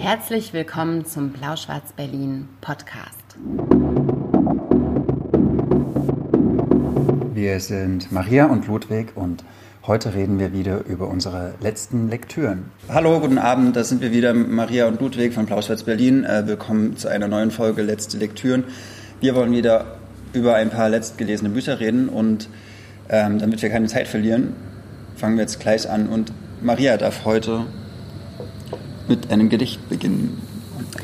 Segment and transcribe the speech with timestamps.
[0.00, 3.36] Herzlich willkommen zum Blau-Schwarz-Berlin Podcast.
[7.34, 9.44] Wir sind Maria und Ludwig und
[9.86, 12.72] heute reden wir wieder über unsere letzten Lektüren.
[12.88, 16.24] Hallo, guten Abend, da sind wir wieder, Maria und Ludwig von Blau-Schwarz-Berlin.
[16.24, 18.64] Äh, willkommen zu einer neuen Folge Letzte Lektüren.
[19.20, 19.98] Wir wollen wieder
[20.32, 22.48] über ein paar letztgelesene Bücher reden und
[23.10, 24.54] ähm, damit wir keine Zeit verlieren,
[25.16, 26.32] fangen wir jetzt gleich an und
[26.62, 27.66] Maria darf heute
[29.10, 30.40] mit einem Gedicht beginnen.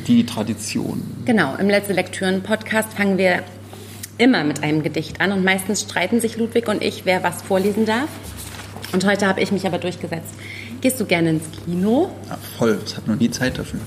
[0.06, 1.02] Die Tradition.
[1.24, 3.42] Genau, im Letzte Lektüren-Podcast fangen wir
[4.16, 7.84] immer mit einem Gedicht an und meistens streiten sich Ludwig und ich, wer was vorlesen
[7.84, 8.08] darf.
[8.92, 10.34] Und heute habe ich mich aber durchgesetzt.
[10.80, 12.10] Gehst du gerne ins Kino?
[12.28, 13.80] Ja, voll, ich habe noch nie Zeit dafür.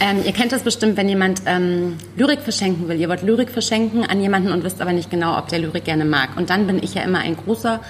[0.00, 2.98] Ähm, ihr kennt das bestimmt, wenn jemand ähm, Lyrik verschenken will.
[2.98, 6.06] Ihr wollt Lyrik verschenken an jemanden und wisst aber nicht genau, ob der Lyrik gerne
[6.06, 6.30] mag.
[6.36, 7.80] Und dann bin ich ja immer ein großer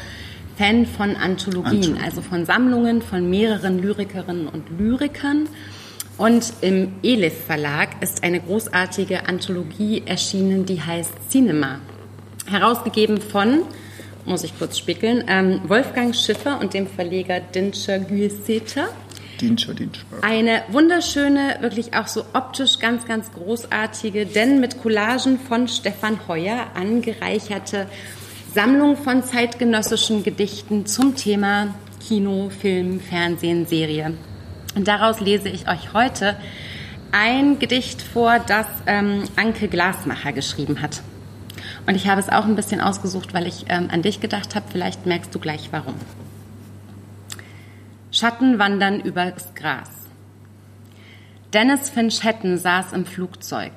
[0.56, 2.04] Fan von Anthologien, Anthologien.
[2.04, 5.48] also von Sammlungen von mehreren Lyrikerinnen und Lyrikern.
[6.16, 11.80] Und im Elif Verlag ist eine großartige Anthologie erschienen, die heißt Cinema.
[12.46, 13.62] Herausgegeben von,
[14.24, 18.88] muss ich kurz spickeln, ähm, Wolfgang Schiffer und dem Verleger Dinscher Güeseter.
[19.42, 20.06] Dinscher, Dinscher.
[20.22, 26.68] Eine wunderschöne, wirklich auch so optisch ganz, ganz großartige, denn mit Collagen von Stefan Heuer
[26.74, 27.88] angereicherte
[28.56, 34.14] Sammlung von zeitgenössischen Gedichten zum Thema Kino, Film, Fernsehen, Serie.
[34.74, 36.38] Und daraus lese ich euch heute
[37.12, 41.02] ein Gedicht vor, das ähm, Anke Glasmacher geschrieben hat.
[41.86, 44.64] Und ich habe es auch ein bisschen ausgesucht, weil ich ähm, an dich gedacht habe.
[44.72, 45.96] Vielleicht merkst du gleich warum.
[48.10, 49.90] Schatten wandern übers Gras.
[51.52, 53.72] Dennis Finch Hatton saß im Flugzeug.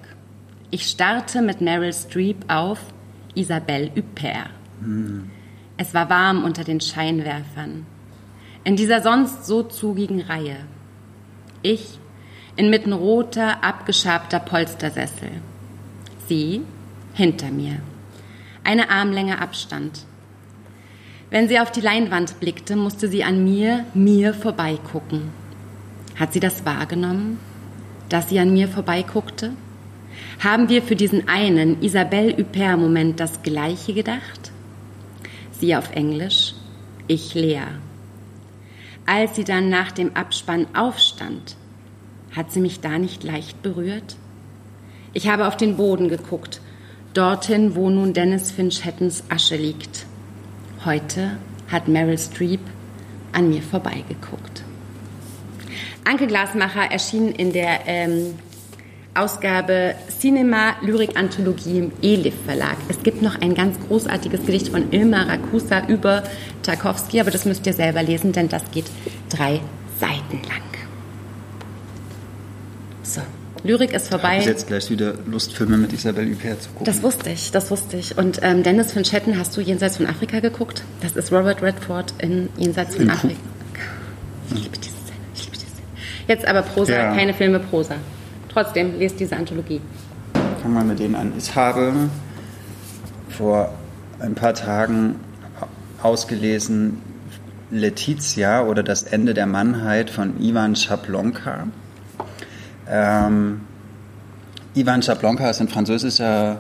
[0.72, 2.80] Ich starrte mit Meryl Streep auf
[3.36, 4.52] Isabelle Huppert.
[5.78, 7.86] Es war warm unter den Scheinwerfern.
[8.64, 10.58] In dieser sonst so zugigen Reihe.
[11.62, 12.00] Ich
[12.56, 15.30] inmitten roter, abgeschabter Polstersessel.
[16.28, 16.62] Sie
[17.14, 17.80] hinter mir.
[18.64, 20.06] Eine Armlänge Abstand.
[21.30, 25.30] Wenn sie auf die Leinwand blickte, musste sie an mir, mir vorbeigucken.
[26.16, 27.40] Hat sie das wahrgenommen,
[28.10, 29.54] dass sie an mir vorbeiguckte?
[30.40, 34.52] Haben wir für diesen einen Isabelle Huppert-Moment das Gleiche gedacht?
[35.60, 36.54] Sie auf Englisch,
[37.08, 37.62] ich Lea.
[39.06, 41.56] Als sie dann nach dem Abspann aufstand,
[42.36, 44.16] hat sie mich da nicht leicht berührt?
[45.14, 46.62] Ich habe auf den Boden geguckt,
[47.14, 50.06] dorthin, wo nun Dennis Finch Hattons Asche liegt.
[50.86, 51.38] Heute
[51.72, 52.62] hat Meryl Streep
[53.32, 54.64] an mir vorbeigeguckt.
[56.06, 58.36] Anke Glasmacher erschien in der ähm,
[59.16, 62.78] Ausgabe Cinema Lyrik Anthologie im Elif Verlag.
[62.90, 66.24] Es gibt noch ein ganz großartiges Gedicht von Ilma Rakusa über
[66.64, 68.86] Tchaikovsky, aber das müsst ihr selber lesen, denn das geht
[69.30, 69.62] drei
[70.00, 70.62] Seiten lang.
[73.02, 73.22] So,
[73.64, 74.38] Lyrik ist vorbei.
[74.38, 76.86] Ich habe jetzt gleich wieder Lust, Filme mit Isabelle Huppert zu gucken.
[76.86, 78.16] Das wusste ich, das wusste ich.
[78.18, 80.84] Und ähm, Dennis von Chetten, hast du Jenseits von Afrika geguckt?
[81.02, 83.40] Das ist Robert Redford in Jenseits von Afrika.
[84.52, 85.88] Ich liebe diese Szene, ich liebe diese Szene.
[86.28, 87.16] Jetzt aber Prosa, ja.
[87.16, 87.96] keine Filme, Prosa.
[88.50, 89.80] Trotzdem, lest diese Anthologie.
[90.62, 91.34] Fangen wir mit denen an.
[91.38, 91.94] Ich habe
[93.30, 93.74] vor
[94.20, 95.16] ein paar Tagen
[96.02, 97.02] ausgelesen
[97.72, 101.68] Letizia oder Das Ende der Mannheit von Ivan Schablonka.
[102.90, 103.62] Ähm,
[104.74, 106.60] Ivan Schablonka ist ein französischer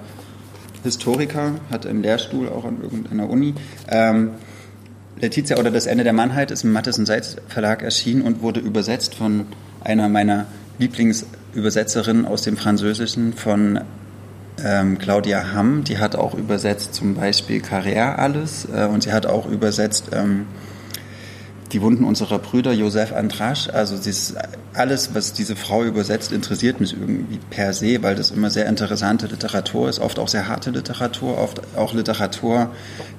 [0.84, 3.56] Historiker, hat einen Lehrstuhl auch an irgendeiner Uni.
[3.88, 4.32] Ähm,
[5.20, 8.60] Letizia oder Das Ende der Mannheit ist im Mattes und Seitz Verlag erschienen und wurde
[8.60, 9.48] übersetzt von
[9.82, 10.46] einer meiner
[11.50, 13.82] Lieblingsübersetzerin aus dem Französischen von
[14.64, 15.84] ähm, Claudia Hamm.
[15.84, 20.46] Die hat auch übersetzt zum Beispiel Carrère alles äh, und sie hat auch übersetzt ähm,
[21.72, 23.70] die Wunden unserer Brüder, Joseph Andrasch.
[23.70, 24.36] Also ist,
[24.74, 29.28] alles, was diese Frau übersetzt, interessiert mich irgendwie per se, weil das immer sehr interessante
[29.28, 32.72] Literatur ist, oft auch sehr harte Literatur, oft auch Literatur,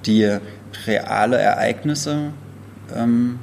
[0.07, 0.39] die
[0.87, 2.33] reale Ereignisse
[2.95, 3.39] ähm,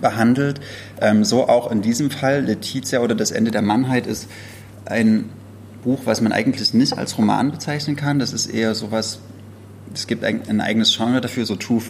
[0.00, 0.60] behandelt.
[1.00, 2.42] Ähm, so auch in diesem Fall.
[2.44, 4.28] Letizia oder Das Ende der Mannheit ist
[4.84, 5.30] ein
[5.84, 8.18] Buch, was man eigentlich nicht als Roman bezeichnen kann.
[8.18, 9.20] Das ist eher sowas,
[9.94, 11.82] es gibt ein, ein eigenes Genre dafür, so True,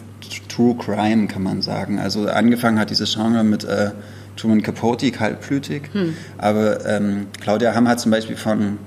[0.47, 1.99] True Crime kann man sagen.
[1.99, 3.91] Also angefangen hat dieses Genre mit äh,
[4.35, 5.83] Truman Capote, kaltblütig.
[5.91, 6.15] Hm.
[6.37, 8.77] Aber ähm, Claudia Hamm hat zum Beispiel von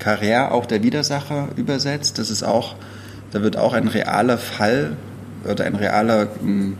[0.00, 2.18] Carrère auch der Widersacher übersetzt.
[2.18, 2.76] Das ist auch,
[3.30, 4.96] da wird auch ein realer Fall
[5.48, 6.76] oder ein realer ähm,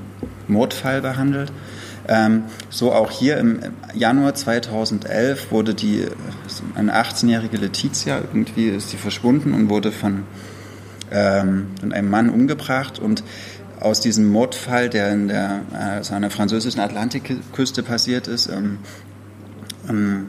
[0.48, 1.52] Mordfall behandelt.
[2.10, 3.60] Ähm, so auch hier im
[3.94, 6.06] Januar 2011 wurde die,
[6.74, 10.24] eine 18-jährige Letizia, irgendwie ist sie verschwunden und wurde von,
[11.12, 13.22] ähm, von einem Mann umgebracht und
[13.78, 18.78] aus diesem Mordfall, der in der, also an der französischen Atlantikküste passiert ist, ähm,
[19.88, 20.28] ähm,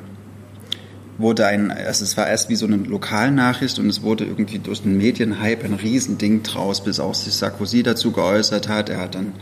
[1.18, 4.84] wurde ein, also es war erst wie so eine Lokalnachricht und es wurde irgendwie durch
[4.84, 8.90] den Medienhype ein Riesending draus, bis auch sich Sarkozy dazu geäußert hat.
[8.90, 9.34] Er hat dann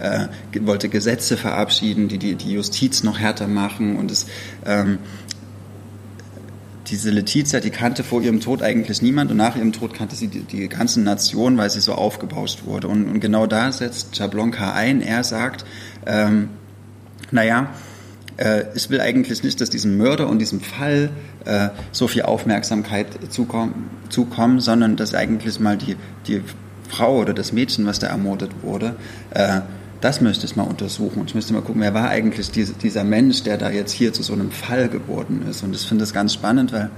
[0.00, 0.28] äh,
[0.66, 4.26] wollte Gesetze verabschieden, die, die die Justiz noch härter machen und es
[4.64, 4.98] ähm,
[6.90, 10.26] diese Letizia, die kannte vor ihrem Tod eigentlich niemand und nach ihrem Tod kannte sie
[10.26, 12.88] die, die ganze Nation, weil sie so aufgebauscht wurde.
[12.88, 15.00] Und, und genau da setzt Jablonka ein.
[15.00, 15.64] Er sagt,
[16.04, 16.48] ähm,
[17.30, 17.70] naja,
[18.36, 21.10] äh, ich will eigentlich nicht, dass diesem Mörder und diesem Fall
[21.44, 25.96] äh, so viel Aufmerksamkeit zukommen, zukommen, sondern dass eigentlich mal die,
[26.26, 26.42] die
[26.88, 28.96] Frau oder das Mädchen, was da ermordet wurde,
[29.30, 29.60] äh,
[30.00, 31.20] das möchte ich mal untersuchen.
[31.20, 34.12] Und ich möchte mal gucken, wer war eigentlich diese, dieser Mensch, der da jetzt hier
[34.12, 35.62] zu so einem Fall geworden ist.
[35.62, 36.90] Und ich finde das ganz spannend, weil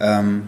[0.00, 0.42] ähm,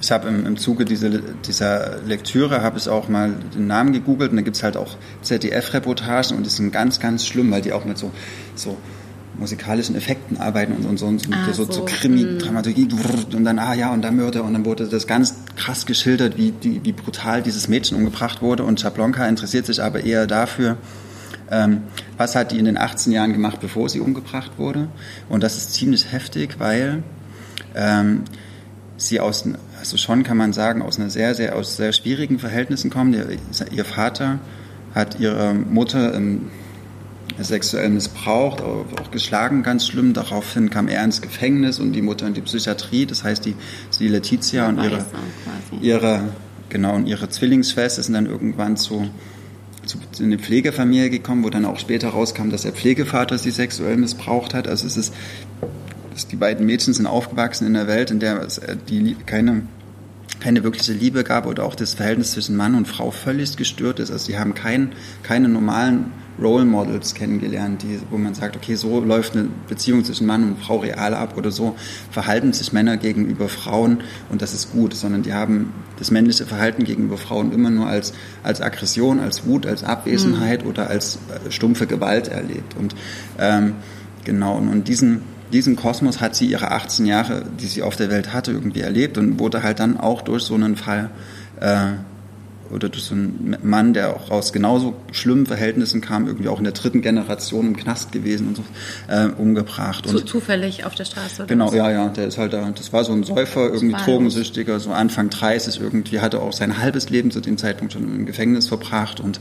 [0.00, 4.32] ich habe im, im Zuge dieser, dieser Lektüre habe ich auch mal den Namen gegoogelt
[4.32, 7.72] und da gibt es halt auch ZDF-Reportagen und die sind ganz, ganz schlimm, weil die
[7.72, 8.10] auch mit so,
[8.56, 8.76] so
[9.38, 12.38] musikalischen Effekten arbeiten und, und, und, und ah, so, so, so Krimi, mm.
[12.40, 12.88] Dramaturgie
[13.34, 16.52] und dann, ah ja, und dann Mörder und dann wurde das ganz krass geschildert, wie,
[16.52, 20.76] die, wie brutal dieses Mädchen umgebracht wurde und Chablonka interessiert sich aber eher dafür,
[21.50, 21.82] ähm,
[22.16, 24.88] was hat die in den 18 Jahren gemacht, bevor sie umgebracht wurde
[25.28, 27.02] und das ist ziemlich heftig, weil
[27.74, 28.24] ähm,
[28.96, 29.44] sie aus,
[29.78, 33.12] also schon kann man sagen, aus einer sehr, sehr, aus sehr schwierigen Verhältnissen kommen.
[33.12, 33.26] Ihr,
[33.70, 34.38] ihr Vater
[34.94, 36.50] hat ihre Mutter im
[37.40, 40.12] sexuell missbraucht, auch geschlagen, ganz schlimm.
[40.12, 43.06] Daraufhin kam er ins Gefängnis und die Mutter in die Psychiatrie.
[43.06, 43.54] Das heißt, die,
[43.98, 45.04] die Letizia und ihre,
[45.80, 46.28] ihre,
[46.68, 49.08] genau, und ihre Zwillingsschwester sind dann irgendwann zu,
[49.84, 53.96] zu, in eine Pflegefamilie gekommen, wo dann auch später rauskam, dass der Pflegevater sie sexuell
[53.96, 54.68] missbraucht hat.
[54.68, 55.14] Also es ist,
[56.30, 59.62] die beiden Mädchen sind aufgewachsen in einer Welt, in der es äh, die keine
[60.40, 64.10] keine wirkliche Liebe gab oder auch das Verhältnis zwischen Mann und Frau völlig gestört ist.
[64.10, 64.90] Also sie haben kein,
[65.22, 66.06] keine normalen
[66.42, 70.58] Role Models kennengelernt, die, wo man sagt, okay, so läuft eine Beziehung zwischen Mann und
[70.58, 71.76] Frau real ab oder so
[72.10, 76.84] verhalten sich Männer gegenüber Frauen und das ist gut, sondern die haben das männliche Verhalten
[76.84, 78.12] gegenüber Frauen immer nur als,
[78.42, 80.70] als Aggression, als Wut, als Abwesenheit mhm.
[80.70, 82.76] oder als äh, stumpfe Gewalt erlebt.
[82.76, 82.94] Und
[83.38, 83.74] ähm,
[84.24, 85.22] genau, und diesen,
[85.52, 89.18] diesen Kosmos hat sie ihre 18 Jahre, die sie auf der Welt hatte, irgendwie erlebt
[89.18, 91.10] und wurde halt dann auch durch so einen Fall
[91.60, 91.92] äh,
[92.72, 96.64] oder durch so einen Mann, der auch aus genauso schlimmen Verhältnissen kam, irgendwie auch in
[96.64, 98.64] der dritten Generation im Knast gewesen und so,
[99.08, 100.08] äh, umgebracht.
[100.08, 101.42] Zu, zufällig auf der Straße?
[101.42, 101.74] Oder genau, was?
[101.74, 105.30] ja, ja, der ist halt da, das war so ein Säufer, irgendwie Drogensüchtiger, so Anfang
[105.30, 109.40] 30 irgendwie, hatte auch sein halbes Leben zu dem Zeitpunkt schon im Gefängnis verbracht und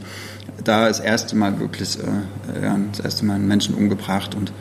[0.64, 4.52] da das erste Mal wirklich, äh, ja, das erste Mal einen Menschen umgebracht und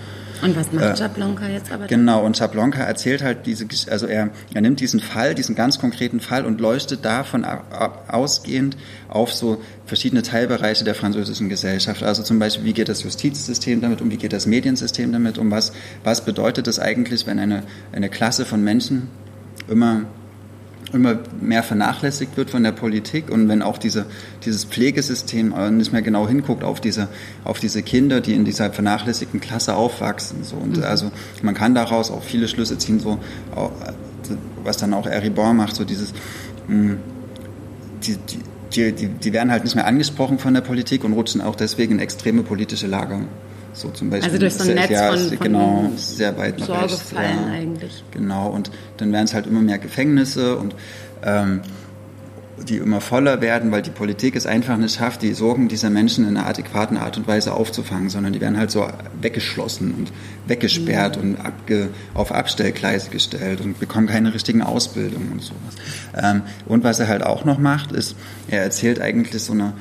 [0.42, 1.86] und was macht äh, Jablonka jetzt aber?
[1.86, 6.20] Genau, und Jablonka erzählt halt diese, also er, er nimmt diesen Fall, diesen ganz konkreten
[6.20, 8.76] Fall und leuchtet davon ausgehend
[9.08, 12.02] auf so verschiedene Teilbereiche der französischen Gesellschaft.
[12.02, 15.50] Also zum Beispiel, wie geht das Justizsystem damit um, wie geht das Mediensystem damit um,
[15.50, 15.72] was,
[16.04, 19.08] was bedeutet es eigentlich, wenn eine, eine Klasse von Menschen
[19.68, 20.06] immer
[20.92, 24.06] immer mehr vernachlässigt wird von der Politik und wenn auch diese,
[24.44, 27.08] dieses Pflegesystem nicht mehr genau hinguckt auf diese,
[27.44, 30.42] auf diese Kinder, die in dieser vernachlässigten Klasse aufwachsen.
[30.42, 30.56] So.
[30.56, 30.84] Und mhm.
[30.84, 31.10] also
[31.42, 33.18] man kann daraus auch viele Schlüsse ziehen, so,
[34.64, 36.12] was dann auch Eribor macht, so dieses,
[36.66, 36.98] hm,
[38.02, 38.16] die,
[38.72, 41.94] die, die, die werden halt nicht mehr angesprochen von der Politik und rutschen auch deswegen
[41.94, 43.20] in extreme politische Lager.
[43.72, 44.28] So zum Beispiel.
[44.28, 47.12] Also durch so ein Netz ja, von, von genau, sehr weit nach rechts.
[47.12, 47.20] Ja,
[47.52, 48.04] eigentlich.
[48.10, 50.74] Genau, und dann werden es halt immer mehr Gefängnisse und
[51.22, 51.60] ähm,
[52.64, 56.28] die immer voller werden, weil die Politik es einfach nicht schafft, die Sorgen dieser Menschen
[56.28, 58.86] in einer adäquaten Art und Weise aufzufangen, sondern die werden halt so
[59.20, 60.12] weggeschlossen und
[60.46, 61.22] weggesperrt mhm.
[61.22, 65.74] und abge, auf Abstellgleise gestellt und bekommen keine richtigen Ausbildungen und sowas.
[66.16, 68.16] Ähm, und was er halt auch noch macht, ist,
[68.48, 69.72] er erzählt eigentlich so eine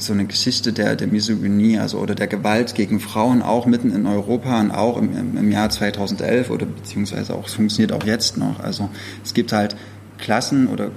[0.00, 4.06] so eine Geschichte der, der Misogynie, also oder der Gewalt gegen Frauen auch mitten in
[4.06, 8.60] Europa und auch im, im Jahr 2011 oder beziehungsweise auch es funktioniert auch jetzt noch.
[8.60, 8.88] Also
[9.24, 9.76] es gibt halt
[10.18, 10.90] Klassen oder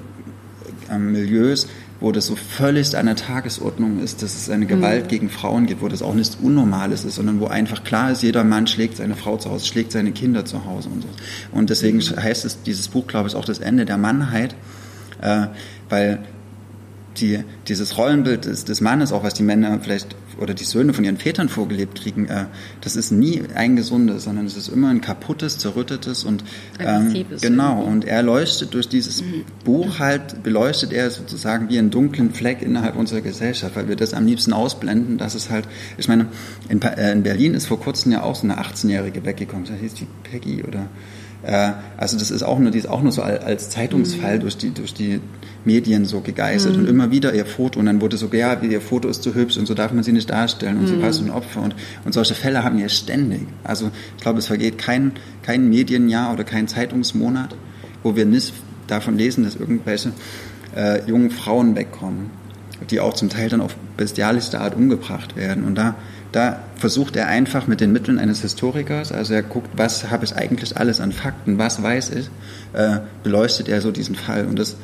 [0.89, 1.67] äh, Milieus,
[1.99, 5.07] wo das so völlig an der Tagesordnung ist, dass es eine Gewalt mhm.
[5.09, 8.43] gegen Frauen gibt, wo das auch nichts Unnormales ist, sondern wo einfach klar ist, jeder
[8.43, 11.09] Mann schlägt seine Frau zu Hause, schlägt seine Kinder zu Hause und so.
[11.51, 12.21] Und deswegen mhm.
[12.21, 14.55] heißt es, dieses Buch, glaube ich, auch das Ende der Mannheit,
[15.21, 15.47] äh,
[15.89, 16.19] weil
[17.17, 21.03] die, dieses Rollenbild des, des Mannes, auch was die Männer vielleicht oder die Söhne von
[21.03, 22.45] ihren Vätern vorgelebt kriegen, äh,
[22.81, 26.43] das ist nie ein gesundes, sondern es ist immer ein kaputtes, zerrüttetes und
[26.79, 27.81] ähm, genau.
[27.83, 29.45] Und er leuchtet durch dieses mhm.
[29.63, 34.13] Buch halt, beleuchtet er sozusagen wie einen dunklen Fleck innerhalb unserer Gesellschaft, weil wir das
[34.13, 35.67] am liebsten ausblenden, dass es halt,
[35.97, 36.27] ich meine,
[36.69, 39.93] in, äh, in Berlin ist vor kurzem ja auch so eine 18-Jährige weggekommen, da hieß
[39.93, 40.87] die Peggy oder
[41.97, 44.41] also das ist auch nur, die ist auch nur so als Zeitungsfall mhm.
[44.41, 45.19] durch, die, durch die
[45.65, 46.83] Medien so gegeißelt mhm.
[46.83, 49.57] und immer wieder ihr Foto und dann wurde so, ja, ihr Foto ist zu hübsch
[49.57, 50.87] und so darf man sie nicht darstellen und mhm.
[50.87, 53.41] sie war so ein Opfer und, und solche Fälle haben wir ständig.
[53.63, 57.55] Also ich glaube, es vergeht kein, kein Medienjahr oder kein Zeitungsmonat,
[58.03, 58.53] wo wir nicht
[58.87, 60.13] davon lesen, dass irgendwelche
[60.75, 62.29] äh, jungen Frauen wegkommen,
[62.89, 65.95] die auch zum Teil dann auf bestialischste Art umgebracht werden und da
[66.33, 70.35] da versucht er einfach mit den Mitteln eines Historikers, also er guckt, was habe ich
[70.35, 72.29] eigentlich alles an Fakten, was weiß ich,
[72.73, 74.47] äh, beleuchtet er so diesen Fall.
[74.47, 74.75] Und das,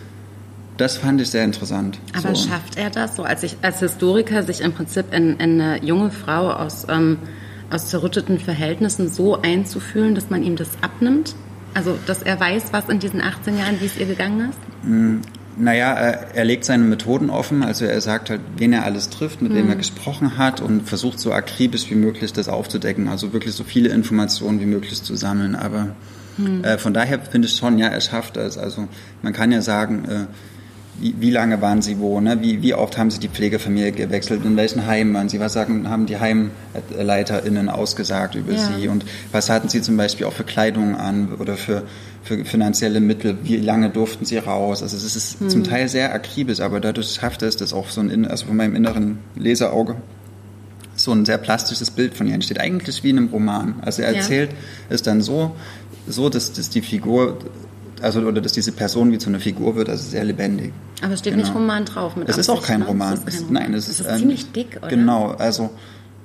[0.77, 1.99] das fand ich sehr interessant.
[2.17, 2.47] Aber so.
[2.47, 6.09] schafft er das so, als, ich, als Historiker sich im Prinzip in, in eine junge
[6.09, 7.17] Frau aus, ähm,
[7.69, 11.35] aus zerrütteten Verhältnissen so einzufühlen, dass man ihm das abnimmt?
[11.73, 14.59] Also, dass er weiß, was in diesen 18 Jahren, wie es ihr gegangen ist?
[15.59, 19.41] Naja, er, er legt seine Methoden offen, also er sagt halt, wen er alles trifft,
[19.41, 19.55] mit mhm.
[19.55, 19.77] wem er hm.
[19.79, 24.61] gesprochen hat und versucht so akribisch wie möglich das aufzudecken, also wirklich so viele Informationen
[24.61, 25.55] wie möglich zu sammeln.
[25.55, 25.95] Aber
[26.37, 26.63] mhm.
[26.63, 28.57] äh, von daher finde ich schon, ja, er schafft es.
[28.57, 28.87] Also
[29.21, 30.25] man kann ja sagen, äh,
[30.99, 32.19] wie, wie lange waren Sie wo?
[32.19, 32.41] Ne?
[32.41, 34.43] Wie, wie oft haben Sie die Pflegefamilie gewechselt?
[34.45, 35.39] In welchen Heimen waren Sie?
[35.39, 38.69] Was sagen, haben die HeimleiterInnen ausgesagt über ja.
[38.77, 38.87] Sie?
[38.87, 41.83] Und was hatten Sie zum Beispiel auch für Kleidung an oder für,
[42.23, 43.37] für finanzielle Mittel?
[43.43, 44.83] Wie lange durften Sie raus?
[44.83, 45.49] Also es ist hm.
[45.49, 48.75] zum Teil sehr akribisch, aber dadurch schafft es das auch so ein, also von meinem
[48.75, 49.95] inneren Leserauge
[50.95, 52.59] so ein sehr plastisches Bild von ihr entsteht.
[52.59, 53.75] Eigentlich wie in einem Roman.
[53.81, 54.57] Also er erzählt ja.
[54.89, 55.55] es dann so,
[56.07, 57.37] so dass, dass die Figur
[58.03, 60.71] also oder dass diese Person wie zu einer Figur wird, also sehr lebendig.
[61.01, 61.45] Aber es steht genau.
[61.45, 62.87] nicht Roman drauf mit Es ist auch kein ne?
[62.87, 63.13] Roman.
[63.13, 63.53] Es kein Roman.
[63.53, 64.87] Nein, es ist, ist ähm, ziemlich dick, oder?
[64.87, 65.71] Genau, also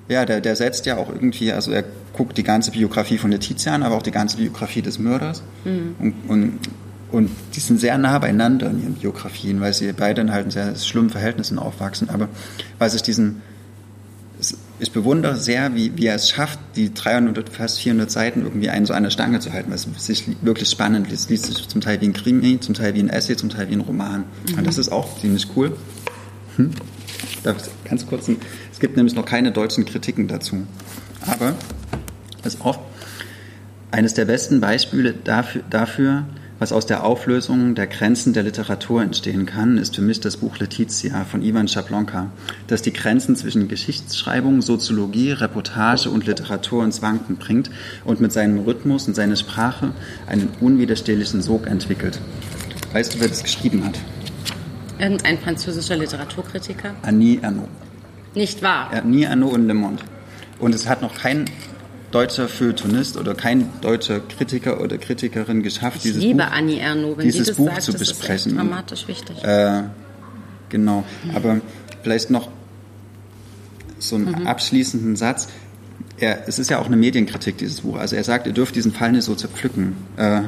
[0.09, 3.75] ja, der, der setzt ja auch irgendwie, also er guckt die ganze Biografie von Letizia
[3.75, 5.43] an, aber auch die ganze Biografie des Mörders.
[5.65, 5.95] Mhm.
[5.99, 6.59] Und, und,
[7.11, 10.51] und die sind sehr nah beieinander in ihren Biografien, weil sie beide in halt in
[10.51, 12.11] sehr schlimmen Verhältnissen aufwachsen.
[12.11, 12.29] Aber
[12.79, 13.43] weil sich diesen
[14.85, 18.85] ich bewundere sehr, wie, wie er es schafft, die 300, fast 400 Seiten irgendwie einen
[18.85, 21.31] so an der Stange zu halten, was sich wirklich spannend liest.
[21.31, 23.73] Liest sich zum Teil wie ein Krimi, zum Teil wie ein Essay, zum Teil wie
[23.73, 24.25] ein Roman.
[24.49, 24.59] Mhm.
[24.59, 25.77] Und das ist auch ziemlich cool.
[26.57, 26.71] Hm?
[27.43, 28.29] Darf ich ganz kurz,
[28.73, 30.67] es gibt nämlich noch keine deutschen Kritiken dazu.
[31.23, 31.55] Aber
[32.43, 32.79] es ist auch
[33.91, 36.25] eines der besten Beispiele dafür, dafür
[36.59, 40.59] was aus der Auflösung der Grenzen der Literatur entstehen kann, ist für mich das Buch
[40.59, 42.31] Letizia von Ivan Schablonka,
[42.69, 47.71] das die Grenzen zwischen Geschichtsschreibung, Soziologie, Reportage und Literatur ins Wanken bringt
[48.05, 49.93] und mit seinem Rhythmus und seiner Sprache
[50.27, 52.21] einen unwiderstehlichen Sog entwickelt.
[52.93, 53.99] Weißt du, wer das geschrieben hat?
[54.99, 56.95] Irgendein französischer Literaturkritiker?
[57.03, 57.69] Annie Ernaux.
[58.35, 58.91] Nicht wahr?
[58.93, 60.03] Annie Ernaux in Le Monde.
[60.61, 61.47] Und es hat noch kein
[62.15, 67.19] deutscher Feuilletonist oder kein deutscher Kritiker oder Kritikerin geschafft, ich dieses liebe Buch, Annie Ernaux,
[67.19, 68.53] wenn dieses Buch sagt, zu besprechen.
[68.53, 69.43] Ist dramatisch wichtig.
[69.43, 69.83] Äh,
[70.69, 71.05] genau,
[71.35, 71.61] aber
[72.03, 72.49] vielleicht noch
[73.99, 74.47] so einen mhm.
[74.47, 75.49] abschließenden Satz.
[76.19, 77.99] Er, es ist ja auch eine Medienkritik, dieses Buch.
[77.99, 79.97] Also er sagt, ihr dürft diesen Fall nicht so zerpflücken.
[80.17, 80.43] Äh,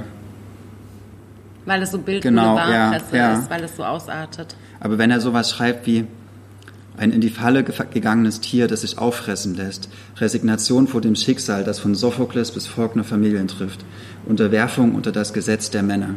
[1.64, 3.34] weil es so Bild genau, ja, ja.
[3.38, 4.54] ist, weil es so ausartet.
[4.78, 6.06] Aber wenn er sowas schreibt wie,
[6.96, 9.88] ein in die Falle gegangenes Tier, das sich auffressen lässt,
[10.18, 13.84] Resignation vor dem Schicksal, das von Sophokles bis Faulkner Familien trifft,
[14.26, 16.14] Unterwerfung unter das Gesetz der Männer.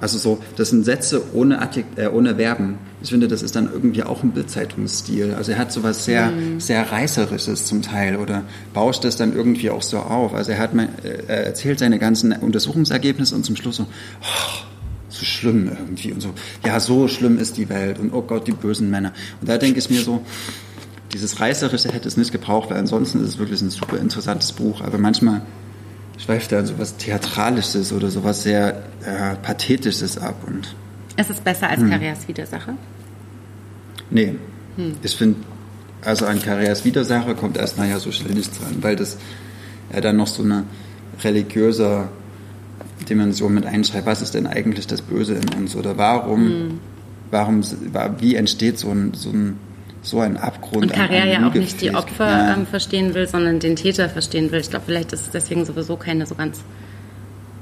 [0.00, 2.78] Also so, das sind Sätze ohne, Adjekt, äh, ohne Verben.
[3.02, 5.34] Ich finde, das ist dann irgendwie auch ein Bildzeitungsstil.
[5.34, 6.58] Also er hat sowas sehr, mhm.
[6.58, 10.32] sehr reißerisches zum Teil oder bauscht das dann irgendwie auch so auf.
[10.32, 10.88] Also er hat, äh,
[11.26, 13.82] er erzählt seine ganzen Untersuchungsergebnisse und zum Schluss so,
[14.22, 14.69] oh,
[15.20, 16.30] so schlimm irgendwie und so,
[16.64, 19.12] ja, so schlimm ist die Welt und oh Gott, die bösen Männer.
[19.40, 20.24] Und da denke ich mir so,
[21.12, 24.80] dieses Reißerische hätte es nicht gebraucht, weil ansonsten ist es wirklich ein super interessantes Buch,
[24.80, 25.42] aber manchmal
[26.18, 30.36] schweift er an sowas Theatralisches oder sowas sehr äh, Pathetisches ab.
[30.46, 30.74] Und,
[31.16, 31.90] ist es besser als hm.
[31.90, 32.74] Karriers Widersacher?
[34.10, 34.34] Nee.
[34.76, 34.96] Hm.
[35.02, 35.40] Ich finde,
[36.02, 39.18] also an Karriers Widersacher kommt erstmal ja so schnell nichts dran, weil das
[39.90, 40.64] er dann noch so eine
[41.22, 42.08] religiöse
[43.04, 46.80] Dimension mit einschreibt, was ist denn eigentlich das Böse in uns oder warum, mhm.
[47.30, 47.62] warum,
[48.18, 49.58] wie entsteht so ein, so ein,
[50.02, 50.84] so ein Abgrund.
[50.84, 52.54] Und Carrère ja auch nicht die Opfer ja.
[52.54, 54.60] ähm, verstehen will, sondern den Täter verstehen will.
[54.60, 56.60] Ich glaube, vielleicht ist es deswegen sowieso keine so ganz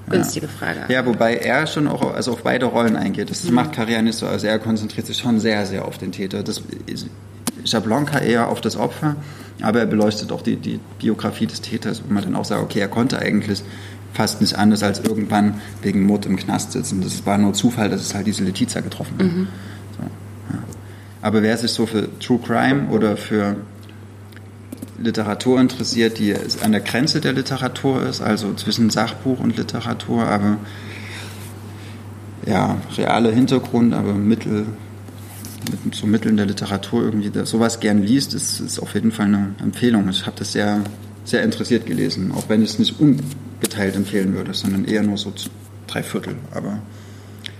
[0.09, 0.53] günstige ja.
[0.53, 0.93] Frage.
[0.93, 3.31] Ja, wobei er schon auch also auf beide Rollen eingeht.
[3.31, 3.55] Das mhm.
[3.55, 4.27] macht Carrère nicht so.
[4.27, 6.43] Also er konzentriert sich schon sehr, sehr auf den Täter.
[6.43, 6.63] Das
[7.65, 9.17] Jablonka eher auf das Opfer,
[9.61, 12.81] aber er beleuchtet auch die, die Biografie des Täters, wo man dann auch sagt, okay,
[12.81, 13.63] er konnte eigentlich
[14.13, 17.01] fast nicht anders als irgendwann wegen Mord im Knast sitzen.
[17.01, 19.27] Das war nur Zufall, dass es halt diese Letizia getroffen hat.
[19.27, 19.49] Mhm.
[19.97, 20.03] So,
[20.53, 20.63] ja.
[21.23, 23.57] Aber wer sich so für True Crime oder für
[24.99, 30.59] Literatur interessiert, die an der Grenze der Literatur ist, also zwischen Sachbuch und Literatur, aber
[32.47, 34.67] ja, realer Hintergrund, aber Mittel,
[35.85, 39.55] mit so Mitteln der Literatur irgendwie sowas gern liest, ist, ist auf jeden Fall eine
[39.63, 40.09] Empfehlung.
[40.09, 40.83] Ich habe das sehr
[41.29, 45.33] sehr interessiert gelesen, auch wenn ich es nicht ungeteilt empfehlen würde, sondern eher nur so
[45.87, 46.37] drei Viertel.
[46.53, 46.81] Aber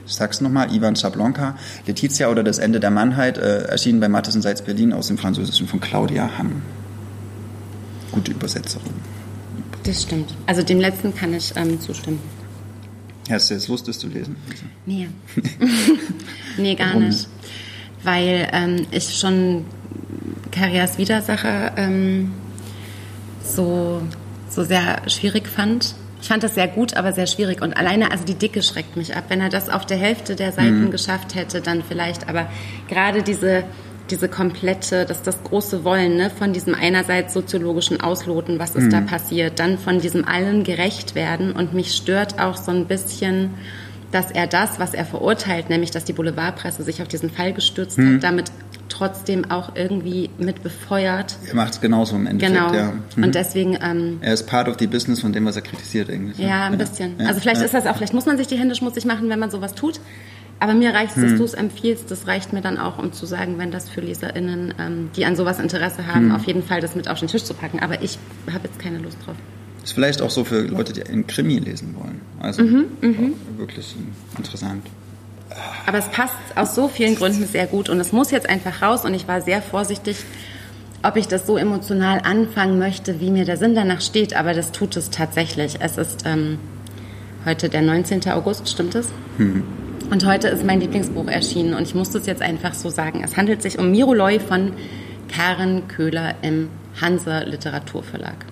[0.07, 1.57] ich sag's nochmal, Ivan Schablonka,
[1.87, 5.69] Letizia oder Das Ende der Mannheit, äh, erschienen bei Matheson Seitz Berlin aus dem Französischen
[5.69, 6.63] von Claudia Hamm.
[8.13, 8.83] Gute Übersetzung.
[9.83, 10.35] Das stimmt.
[10.47, 12.21] Also dem letzten kann ich ähm, zustimmen.
[13.31, 14.37] Hast du jetzt Lust, das zu lesen?
[14.51, 14.65] Also.
[14.87, 15.09] Nee.
[16.57, 17.09] nee, gar Warum?
[17.09, 17.29] nicht.
[18.03, 19.67] Weil ähm, ich schon
[20.51, 22.33] Carriers Widersacher ähm,
[23.55, 24.03] so,
[24.49, 25.95] so sehr schwierig fand.
[26.21, 27.63] Ich fand das sehr gut, aber sehr schwierig.
[27.63, 29.25] Und alleine, also die Dicke schreckt mich ab.
[29.29, 30.91] Wenn er das auf der Hälfte der Seiten mhm.
[30.91, 32.29] geschafft hätte, dann vielleicht.
[32.29, 32.49] Aber
[32.89, 33.63] gerade diese,
[34.11, 38.91] diese komplette, das das große Wollen ne, von diesem einerseits soziologischen Ausloten, was ist mhm.
[38.91, 41.53] da passiert, dann von diesem allen gerecht werden.
[41.53, 43.51] Und mich stört auch so ein bisschen,
[44.11, 47.99] dass er das, was er verurteilt, nämlich dass die Boulevardpresse sich auf diesen Fall gestürzt
[47.99, 48.17] mhm.
[48.17, 48.51] hat, damit
[48.89, 51.37] trotzdem auch irgendwie mit befeuert.
[51.47, 52.75] Er macht es genauso im Endeffekt, genau.
[52.75, 52.93] ja.
[53.17, 53.25] Mhm.
[53.25, 53.79] Und deswegen...
[53.83, 56.43] Ähm, er ist part of the business von dem, was er kritisiert irgendwie.
[56.43, 57.19] Ja, ein bisschen.
[57.19, 57.27] Ja.
[57.27, 57.67] Also vielleicht ja.
[57.67, 60.01] ist das auch, vielleicht muss man sich die Hände schmutzig machen, wenn man sowas tut.
[60.61, 61.39] Aber mir reicht es, dass hm.
[61.39, 62.11] du es empfiehlst.
[62.11, 65.37] Das reicht mir dann auch, um zu sagen, wenn das für LeserInnen, ähm, die an
[65.37, 66.35] sowas Interesse haben, hm.
[66.35, 67.79] auf jeden Fall das mit auf den Tisch zu packen.
[67.79, 68.19] Aber ich
[68.53, 69.37] habe jetzt keine Lust drauf.
[69.85, 72.21] Ist vielleicht auch so für Leute, die einen Krimi lesen wollen.
[72.41, 73.35] Also mhm, mhm.
[73.57, 73.95] wirklich
[74.37, 74.85] interessant.
[75.87, 79.05] Aber es passt aus so vielen Gründen sehr gut und es muss jetzt einfach raus
[79.05, 80.17] und ich war sehr vorsichtig,
[81.03, 84.73] ob ich das so emotional anfangen möchte, wie mir der Sinn danach steht, aber das
[84.73, 85.77] tut es tatsächlich.
[85.81, 86.59] Es ist ähm,
[87.45, 88.29] heute der 19.
[88.31, 89.09] August, stimmt es?
[89.39, 89.63] Mhm.
[90.11, 93.23] Und heute ist mein Lieblingsbuch erschienen und ich muss das jetzt einfach so sagen.
[93.25, 94.73] Es handelt sich um Miroloi von
[95.29, 96.69] Karen Köhler im
[97.01, 98.48] Hanse Literaturverlag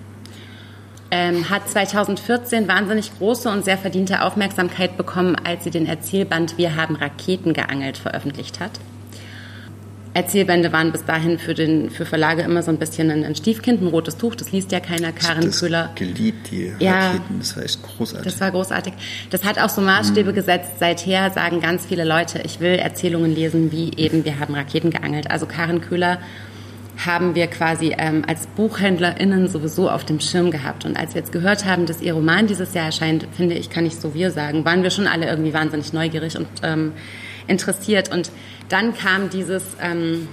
[1.11, 6.75] ähm, hat 2014 wahnsinnig große und sehr verdiente Aufmerksamkeit bekommen, als sie den Erzählband Wir
[6.75, 8.71] haben Raketen geangelt veröffentlicht hat.
[10.17, 13.83] Erzählbände waren bis dahin für, den, für Verlage immer so ein bisschen ein, ein Stiefkind,
[13.83, 15.11] ein rotes Tuch, das liest ja keiner.
[15.11, 15.91] Karen das Köhler.
[15.93, 18.31] geliebt, die ja, Raketen, das war echt großartig.
[18.31, 18.93] Das war großartig.
[19.29, 20.35] Das hat auch so Maßstäbe mhm.
[20.35, 20.79] gesetzt.
[20.79, 25.29] Seither sagen ganz viele Leute, ich will Erzählungen lesen, wie eben Wir haben Raketen geangelt.
[25.29, 26.17] Also Karen Köhler
[27.05, 30.85] haben wir quasi ähm, als BuchhändlerInnen sowieso auf dem Schirm gehabt.
[30.85, 33.85] Und als wir jetzt gehört haben, dass ihr Roman dieses Jahr erscheint, finde ich, kann
[33.85, 36.93] ich so wir sagen, waren wir schon alle irgendwie wahnsinnig neugierig und ähm,
[37.47, 38.11] interessiert.
[38.11, 38.31] Und
[38.69, 40.27] dann kam dieses ähm,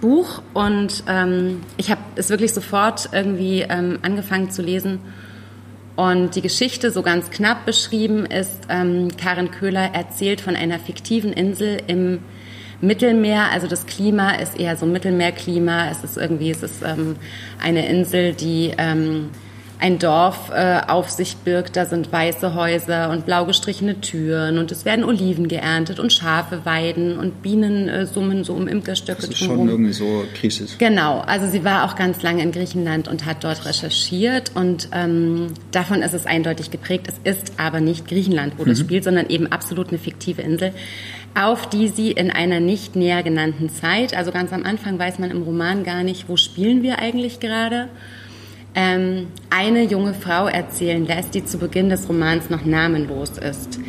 [0.00, 5.00] Buch und ähm, ich habe es wirklich sofort irgendwie ähm, angefangen zu lesen.
[5.96, 11.32] Und die Geschichte, so ganz knapp beschrieben, ist, ähm, Karen Köhler erzählt von einer fiktiven
[11.32, 12.20] Insel im
[12.80, 15.90] Mittelmeer, also das Klima ist eher so Mittelmeerklima.
[15.90, 17.16] Es ist irgendwie, es ist ähm,
[17.62, 19.30] eine Insel, die ähm,
[19.80, 21.76] ein Dorf äh, auf sich birgt.
[21.76, 26.64] Da sind weiße Häuser und blau gestrichene Türen und es werden Oliven geerntet und Schafe
[26.64, 29.22] weiden und Bienen äh, summen so um Imkerstöcke.
[29.22, 30.76] Das ist schon irgendwie so griechisch.
[30.78, 35.48] Genau, also sie war auch ganz lange in Griechenland und hat dort recherchiert und ähm,
[35.72, 37.06] davon ist es eindeutig geprägt.
[37.08, 38.68] Es ist aber nicht Griechenland, wo mhm.
[38.68, 40.72] das spielt, sondern eben absolut eine fiktive Insel
[41.34, 45.30] auf die sie in einer nicht näher genannten Zeit, also ganz am Anfang weiß man
[45.30, 47.88] im Roman gar nicht, wo spielen wir eigentlich gerade,
[48.74, 53.80] ähm, eine junge Frau erzählen lässt, die zu Beginn des Romans noch namenlos ist.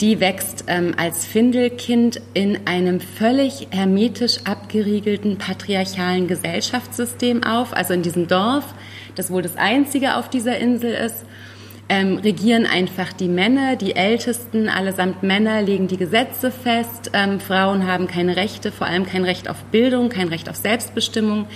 [0.00, 8.02] Die wächst ähm, als Findelkind in einem völlig hermetisch abgeriegelten patriarchalen Gesellschaftssystem auf, also in
[8.02, 8.74] diesem Dorf,
[9.16, 11.24] das wohl das einzige auf dieser Insel ist
[11.88, 17.10] ähm, regieren einfach die Männer, die Ältesten, allesamt Männer, legen die Gesetze fest.
[17.14, 21.46] Ähm, Frauen haben keine Rechte, vor allem kein Recht auf Bildung, kein Recht auf Selbstbestimmung.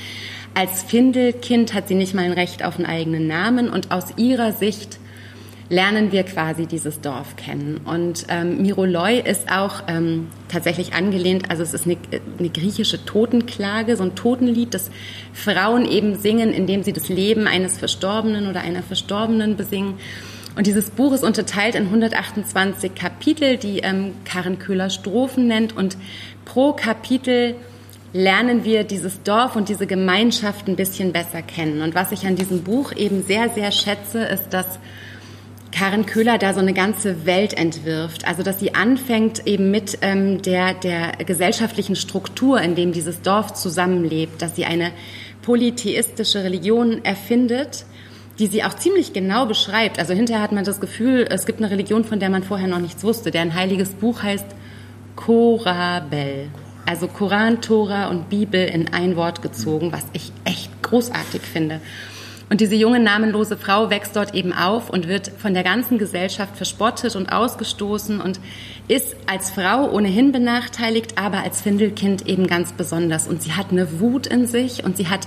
[0.54, 4.52] Als Findelkind hat sie nicht mal ein Recht auf einen eigenen Namen und aus ihrer
[4.52, 4.98] Sicht
[5.72, 7.80] lernen wir quasi dieses Dorf kennen.
[7.86, 11.96] Und ähm, Miroloi ist auch ähm, tatsächlich angelehnt, also es ist eine,
[12.38, 14.90] eine, griechische Totenklage, so ein Totenlied, das
[15.32, 19.94] Frauen eben singen, indem sie das Leben eines Verstorbenen oder einer Verstorbenen besingen.
[20.56, 25.74] Und dieses Buch ist unterteilt in 128 Kapitel, die ähm, Karen Köhler Strophen nennt.
[25.74, 25.96] Und
[26.44, 27.54] pro Kapitel
[28.12, 31.80] lernen wir dieses Dorf und diese Gemeinschaft ein bisschen besser kennen.
[31.80, 34.78] Und was ich an diesem Buch eben sehr, sehr schätze, ist, dass
[35.72, 38.28] Karen Köhler da so eine ganze Welt entwirft.
[38.28, 43.54] Also dass sie anfängt eben mit ähm, der, der gesellschaftlichen Struktur, in dem dieses Dorf
[43.54, 44.92] zusammenlebt, dass sie eine
[45.40, 47.84] polytheistische Religion erfindet,
[48.38, 49.98] die sie auch ziemlich genau beschreibt.
[49.98, 52.78] Also hinterher hat man das Gefühl, es gibt eine Religion, von der man vorher noch
[52.78, 53.30] nichts wusste.
[53.30, 54.46] Deren heiliges Buch heißt
[55.16, 56.48] Korabel.
[56.84, 61.80] Also Koran, Tora und Bibel in ein Wort gezogen, was ich echt großartig finde.
[62.52, 66.54] Und diese junge namenlose Frau wächst dort eben auf und wird von der ganzen Gesellschaft
[66.54, 68.40] verspottet und ausgestoßen und
[68.88, 73.26] ist als Frau ohnehin benachteiligt, aber als Findelkind eben ganz besonders.
[73.26, 75.26] Und sie hat eine Wut in sich und sie hat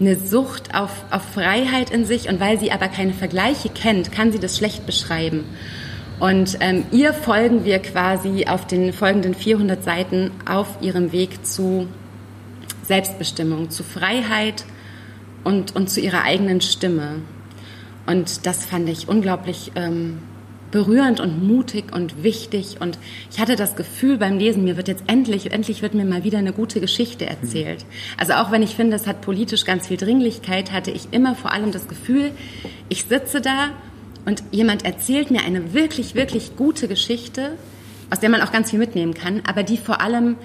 [0.00, 4.32] eine Sucht auf, auf Freiheit in sich und weil sie aber keine Vergleiche kennt, kann
[4.32, 5.44] sie das schlecht beschreiben.
[6.18, 11.86] Und ähm, ihr folgen wir quasi auf den folgenden 400 Seiten auf ihrem Weg zu
[12.82, 14.64] Selbstbestimmung, zu Freiheit
[15.44, 17.16] und, und zu ihrer eigenen Stimme.
[18.06, 20.18] Und das fand ich unglaublich ähm,
[20.70, 22.76] berührend und mutig und wichtig.
[22.80, 22.98] Und
[23.30, 26.38] ich hatte das Gefühl beim Lesen, mir wird jetzt endlich, endlich wird mir mal wieder
[26.38, 27.84] eine gute Geschichte erzählt.
[28.16, 31.52] Also auch wenn ich finde, es hat politisch ganz viel Dringlichkeit, hatte ich immer vor
[31.52, 32.32] allem das Gefühl,
[32.88, 33.70] ich sitze da
[34.26, 37.52] und jemand erzählt mir eine wirklich, wirklich gute Geschichte,
[38.10, 40.36] aus der man auch ganz viel mitnehmen kann, aber die vor allem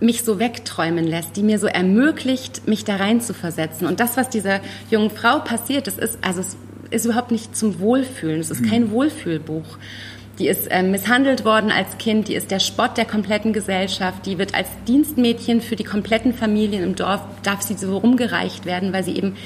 [0.00, 3.86] mich so wegträumen lässt, die mir so ermöglicht, mich da rein zu versetzen.
[3.86, 6.56] Und das, was dieser jungen Frau passiert, das ist, also es
[6.90, 8.40] ist überhaupt nicht zum Wohlfühlen.
[8.40, 8.70] Es ist mhm.
[8.70, 9.78] kein Wohlfühlbuch.
[10.38, 14.36] Die ist äh, misshandelt worden als Kind, die ist der Spott der kompletten Gesellschaft, die
[14.36, 19.04] wird als Dienstmädchen für die kompletten Familien im Dorf, darf sie so rumgereicht werden, weil
[19.04, 19.36] sie eben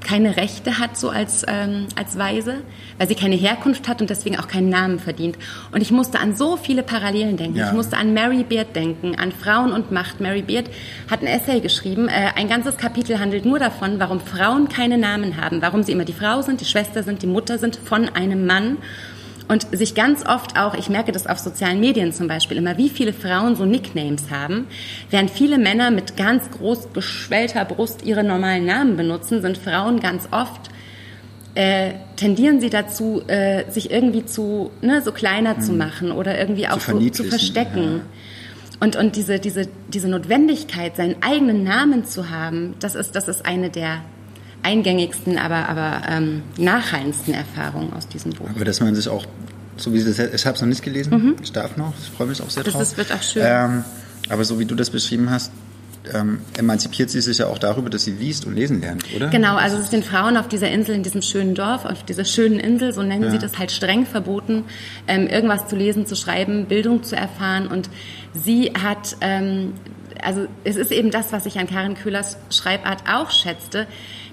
[0.00, 2.62] keine Rechte hat, so als, ähm, als Weise,
[2.98, 5.36] weil sie keine Herkunft hat und deswegen auch keinen Namen verdient.
[5.72, 7.56] Und ich musste an so viele Parallelen denken.
[7.56, 7.68] Ja.
[7.68, 10.20] Ich musste an Mary Beard denken, an Frauen und Macht.
[10.20, 10.70] Mary Beard
[11.10, 12.08] hat ein Essay geschrieben.
[12.08, 16.04] Äh, ein ganzes Kapitel handelt nur davon, warum Frauen keine Namen haben, warum sie immer
[16.04, 18.78] die Frau sind, die Schwester sind, die Mutter sind von einem Mann
[19.50, 22.88] und sich ganz oft auch, ich merke das auf sozialen Medien zum Beispiel immer, wie
[22.88, 24.68] viele Frauen so Nicknames haben,
[25.10, 30.28] während viele Männer mit ganz groß geschwellter Brust ihre normalen Namen benutzen, sind Frauen ganz
[30.30, 30.70] oft
[31.56, 35.62] äh, tendieren sie dazu, äh, sich irgendwie zu ne, so kleiner hm.
[35.62, 37.96] zu machen oder irgendwie auch zu, so, zu verstecken.
[37.96, 38.00] Ja.
[38.78, 43.44] Und, und diese, diese, diese Notwendigkeit, seinen eigenen Namen zu haben, das ist, das ist
[43.44, 44.02] eine der
[44.62, 48.48] eingängigsten, aber, aber ähm, nachhallendsten Erfahrungen aus diesem Buch.
[48.54, 49.26] Aber dass man sich auch,
[49.76, 51.36] so wie das, ich habe es noch nicht gelesen, mhm.
[51.42, 52.82] ich darf noch, ich freue mich auch sehr das drauf.
[52.82, 53.42] Das wird auch schön.
[53.44, 53.84] Ähm,
[54.28, 55.50] aber so wie du das beschrieben hast,
[56.14, 59.28] ähm, emanzipiert sie sich ja auch darüber, dass sie liest und lesen lernt, oder?
[59.28, 62.24] Genau, also es ist den Frauen auf dieser Insel, in diesem schönen Dorf, auf dieser
[62.24, 63.30] schönen Insel, so nennen ja.
[63.30, 64.64] sie das halt streng verboten,
[65.08, 67.66] ähm, irgendwas zu lesen, zu schreiben, Bildung zu erfahren.
[67.66, 67.90] Und
[68.32, 69.74] sie hat ähm,
[70.22, 73.86] also es ist eben das, was ich an Karin Köhlers Schreibart auch schätzte.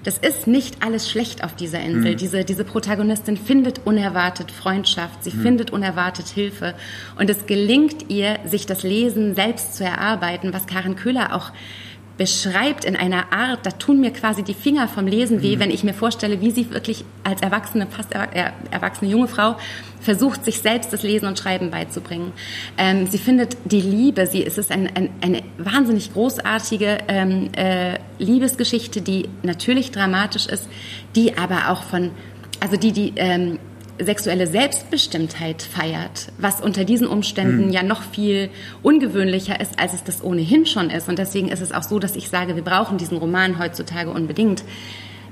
[0.08, 2.12] Das ist nicht alles schlecht auf dieser Insel.
[2.12, 2.16] Mhm.
[2.16, 5.42] Diese, diese Protagonistin findet unerwartet Freundschaft, sie mhm.
[5.42, 6.72] findet unerwartet Hilfe.
[7.18, 11.52] Und es gelingt ihr, sich das Lesen selbst zu erarbeiten, was Karin Köhler auch
[12.18, 15.60] beschreibt in einer Art, da tun mir quasi die Finger vom Lesen weh, mhm.
[15.60, 19.56] wenn ich mir vorstelle, wie sie wirklich als erwachsene, fast erwachsene junge Frau
[20.00, 22.32] versucht, sich selbst das Lesen und Schreiben beizubringen.
[22.76, 27.98] Ähm, sie findet die Liebe, sie, es ist ein, ein, eine wahnsinnig großartige ähm, äh,
[28.18, 30.68] Liebesgeschichte, die natürlich dramatisch ist,
[31.14, 32.10] die aber auch von,
[32.60, 33.60] also die, die ähm,
[34.00, 37.72] sexuelle Selbstbestimmtheit feiert, was unter diesen Umständen mhm.
[37.72, 38.50] ja noch viel
[38.82, 41.08] ungewöhnlicher ist, als es das ohnehin schon ist.
[41.08, 44.62] Und deswegen ist es auch so, dass ich sage, wir brauchen diesen Roman heutzutage unbedingt,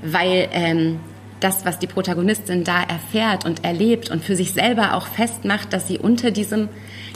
[0.02, 1.00] weil ähm,
[1.40, 5.87] das, was die Protagonistin da erfährt und erlebt und für sich selber auch festmacht, dass
[5.87, 6.68] sie unter diesem,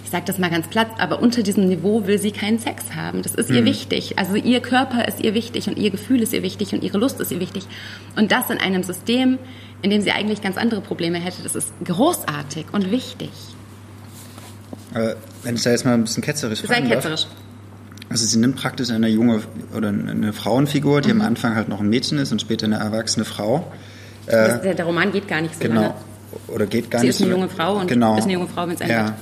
[0.05, 3.23] ich sage das mal ganz platt, aber unter diesem Niveau will sie keinen Sex haben.
[3.23, 3.57] Das ist mhm.
[3.57, 4.19] ihr wichtig.
[4.19, 7.21] Also ihr Körper ist ihr wichtig und ihr Gefühl ist ihr wichtig und ihre Lust
[7.21, 7.65] ist ihr wichtig.
[8.17, 9.39] Und das in einem System,
[9.83, 11.43] in dem sie eigentlich ganz andere Probleme hätte.
[11.43, 13.31] Das ist großartig und wichtig.
[14.93, 17.25] Aber wenn ich da jetzt mal ein bisschen ketzerisch Sei ketzerisch.
[17.25, 17.37] Darf,
[18.11, 19.43] also sie nimmt praktisch eine junge
[19.75, 21.21] oder eine Frauenfigur, die mhm.
[21.21, 23.73] am Anfang halt noch ein Mädchen ist und später eine erwachsene Frau.
[24.27, 25.81] Äh, der, der, Roman geht gar nicht so genau.
[25.81, 25.95] lange.
[26.49, 27.25] Oder geht gar sie nicht so.
[27.25, 28.19] Sie ist eine junge Frau und genau.
[28.19, 29.17] ist eine junge Frau, wenn es ja.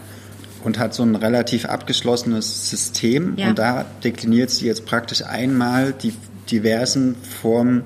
[0.64, 3.34] Und hat so ein relativ abgeschlossenes System.
[3.36, 3.50] Ja.
[3.50, 6.12] Und da dekliniert sie jetzt praktisch einmal die
[6.50, 7.84] diversen Formen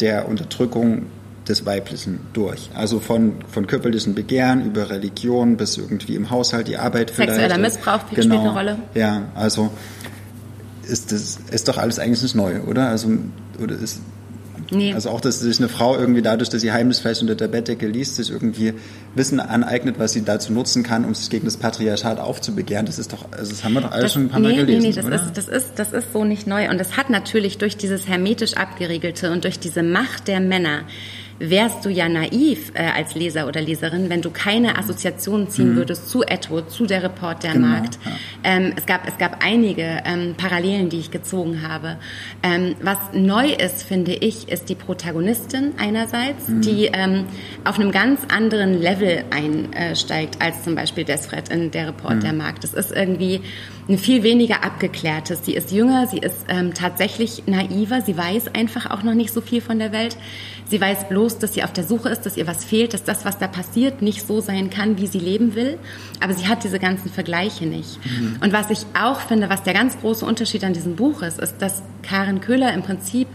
[0.00, 1.06] der Unterdrückung
[1.48, 2.70] des Weiblichen durch.
[2.74, 7.34] Also von, von körperlichen Begehren über Religion bis irgendwie im Haushalt die Arbeit vielleicht.
[7.34, 8.78] Sexueller Missbrauch genau, spielt eine Rolle.
[8.94, 9.70] Ja, also
[10.88, 12.88] ist das ist doch alles eigentlich nicht neu, oder?
[12.88, 13.10] Also
[13.60, 14.00] oder ist
[14.70, 14.94] Nee.
[14.94, 17.86] Also auch, dass sich eine Frau irgendwie dadurch, dass sie heimlich vielleicht unter der Bettdecke
[17.86, 18.74] liest, sich irgendwie
[19.14, 22.86] Wissen aneignet, was sie dazu nutzen kann, um sich gegen das Patriarchat aufzubegehren.
[22.86, 24.82] Das ist doch, also das haben wir doch alles das, schon ein paar Mal gelesen.
[24.82, 25.16] Nee, nee, das, oder?
[25.16, 26.68] Ist, das, ist, das ist so nicht neu.
[26.68, 30.82] Und es hat natürlich durch dieses hermetisch abgeriegelte und durch diese Macht der Männer
[31.38, 35.76] wärst du ja naiv äh, als Leser oder Leserin, wenn du keine Assoziationen ziehen mhm.
[35.76, 37.98] würdest zu Edward, zu der Report der genau, Markt.
[38.04, 38.10] Ja.
[38.44, 41.98] Ähm, es, gab, es gab einige ähm, Parallelen, die ich gezogen habe.
[42.42, 46.60] Ähm, was neu ist, finde ich, ist die Protagonistin einerseits, mhm.
[46.62, 47.26] die ähm,
[47.64, 52.20] auf einem ganz anderen Level einsteigt als zum Beispiel Desfred in der Report mhm.
[52.20, 52.64] der Markt.
[52.64, 53.42] Das ist irgendwie
[53.88, 55.44] ein viel weniger abgeklärtes.
[55.44, 59.40] Sie ist jünger, sie ist ähm, tatsächlich naiver, sie weiß einfach auch noch nicht so
[59.40, 60.16] viel von der Welt.
[60.68, 63.24] Sie weiß bloß, dass sie auf der Suche ist, dass ihr was fehlt, dass das,
[63.24, 65.78] was da passiert, nicht so sein kann, wie sie leben will.
[66.20, 67.98] Aber sie hat diese ganzen Vergleiche nicht.
[68.04, 68.38] Mhm.
[68.42, 71.56] Und was ich auch finde, was der ganz große Unterschied an diesem Buch ist, ist,
[71.58, 73.28] dass Karen Köhler im Prinzip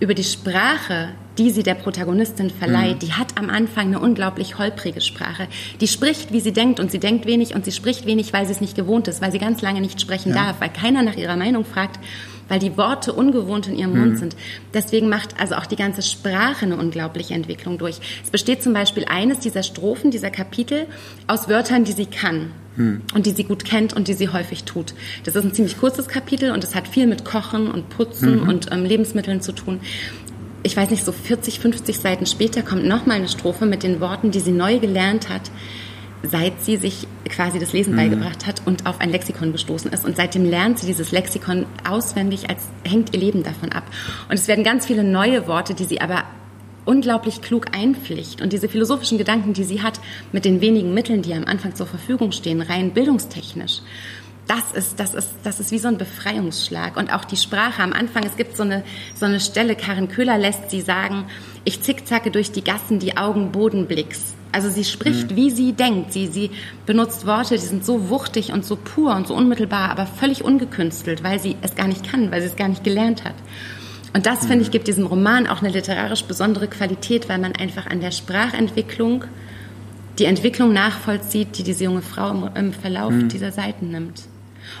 [0.00, 2.98] über die Sprache, die sie der Protagonistin verleiht, mhm.
[2.98, 5.46] die hat am Anfang eine unglaublich holprige Sprache.
[5.80, 8.52] Die spricht, wie sie denkt und sie denkt wenig und sie spricht wenig, weil sie
[8.52, 10.46] es nicht gewohnt ist, weil sie ganz lange nicht sprechen ja.
[10.46, 12.00] darf, weil keiner nach ihrer Meinung fragt,
[12.48, 14.00] weil die Worte ungewohnt in ihrem mhm.
[14.00, 14.36] Mund sind.
[14.74, 17.98] Deswegen macht also auch die ganze Sprache eine unglaubliche Entwicklung durch.
[18.24, 20.86] Es besteht zum Beispiel eines dieser Strophen, dieser Kapitel
[21.26, 23.02] aus Wörtern, die sie kann mhm.
[23.14, 24.94] und die sie gut kennt und die sie häufig tut.
[25.24, 28.48] Das ist ein ziemlich kurzes Kapitel und es hat viel mit Kochen und Putzen mhm.
[28.48, 29.80] und ähm, Lebensmitteln zu tun
[30.64, 34.30] ich weiß nicht, so 40, 50 Seiten später kommt nochmal eine Strophe mit den Worten,
[34.30, 35.50] die sie neu gelernt hat,
[36.22, 37.98] seit sie sich quasi das Lesen mhm.
[37.98, 40.04] beigebracht hat und auf ein Lexikon gestoßen ist.
[40.04, 43.84] Und seitdem lernt sie dieses Lexikon auswendig, als hängt ihr Leben davon ab.
[44.28, 46.24] Und es werden ganz viele neue Worte, die sie aber
[46.84, 48.42] unglaublich klug einpflicht.
[48.42, 50.00] Und diese philosophischen Gedanken, die sie hat,
[50.32, 53.82] mit den wenigen Mitteln, die am Anfang zur Verfügung stehen, rein bildungstechnisch,
[54.48, 56.96] das ist, das ist, das ist wie so ein Befreiungsschlag.
[56.96, 58.82] Und auch die Sprache am Anfang, es gibt so eine,
[59.14, 61.26] so eine Stelle, Karin Köhler lässt sie sagen,
[61.64, 64.34] ich zickzacke durch die Gassen, die Augen Bodenblicks.
[64.52, 65.36] Also sie spricht, mhm.
[65.36, 66.12] wie sie denkt.
[66.12, 66.50] Sie, sie
[66.86, 71.24] benutzt Worte, die sind so wuchtig und so pur und so unmittelbar, aber völlig ungekünstelt,
[71.24, 73.34] weil sie es gar nicht kann, weil sie es gar nicht gelernt hat.
[74.14, 74.48] Und das, mhm.
[74.48, 78.10] finde ich, gibt diesem Roman auch eine literarisch besondere Qualität, weil man einfach an der
[78.10, 79.24] Sprachentwicklung
[80.18, 83.28] die Entwicklung nachvollzieht, die diese junge Frau im, im Verlauf mhm.
[83.28, 84.22] dieser Seiten nimmt.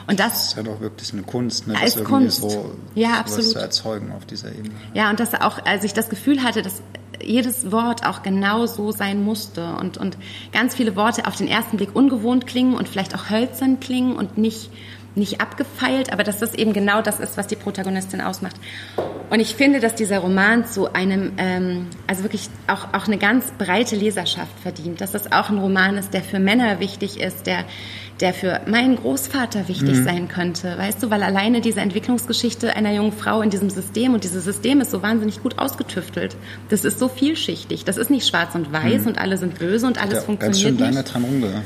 [0.06, 1.78] Und das, das ist ja doch wirklich eine Kunst, ne?
[1.78, 2.40] als das Kunst.
[2.42, 3.52] so ja, absolut.
[3.52, 4.74] zu erzeugen auf dieser Ebene.
[4.94, 6.82] Ja, und dass auch, als ich das Gefühl hatte, dass
[7.24, 10.16] jedes Wort auch genau so sein musste und, und
[10.52, 14.38] ganz viele Worte auf den ersten Blick ungewohnt klingen und vielleicht auch hölzern klingen und
[14.38, 14.70] nicht
[15.14, 18.56] nicht abgefeilt, aber dass das eben genau das ist, was die Protagonistin ausmacht.
[19.30, 23.52] Und ich finde, dass dieser Roman zu einem, ähm, also wirklich auch, auch eine ganz
[23.56, 25.00] breite Leserschaft verdient.
[25.00, 27.64] Dass das auch ein Roman ist, der für Männer wichtig ist, der,
[28.20, 30.04] der für meinen Großvater wichtig mhm.
[30.04, 30.76] sein könnte.
[30.76, 34.80] Weißt du, weil alleine diese Entwicklungsgeschichte einer jungen Frau in diesem System und dieses System
[34.82, 36.36] ist so wahnsinnig gut ausgetüftelt.
[36.68, 37.84] Das ist so vielschichtig.
[37.84, 39.08] Das ist nicht schwarz und weiß mhm.
[39.08, 41.14] und alle sind böse und alles ja, funktioniert ganz schön nicht.
[41.14, 41.62] dran rumge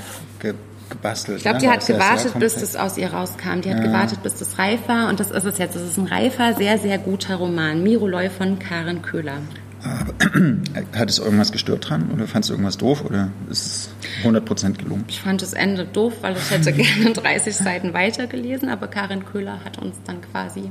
[0.90, 1.38] gebastelt.
[1.38, 1.72] Ich glaube, die ne?
[1.72, 3.60] hat gewartet, bis es aus ihr rauskam.
[3.60, 3.84] Die hat ja.
[3.84, 5.08] gewartet, bis es reif war.
[5.08, 5.76] Und das ist es jetzt.
[5.76, 7.82] Es ist ein reifer, sehr, sehr guter Roman.
[7.82, 9.38] Miroloi von Karen Köhler.
[10.96, 12.10] hat es irgendwas gestört dran?
[12.12, 13.04] Oder fandest du irgendwas doof?
[13.04, 15.04] Oder ist es 100% gelungen?
[15.08, 18.68] Ich fand das Ende doof, weil ich hätte gerne 30 Seiten weitergelesen.
[18.68, 20.70] Aber Karin Köhler hat uns dann quasi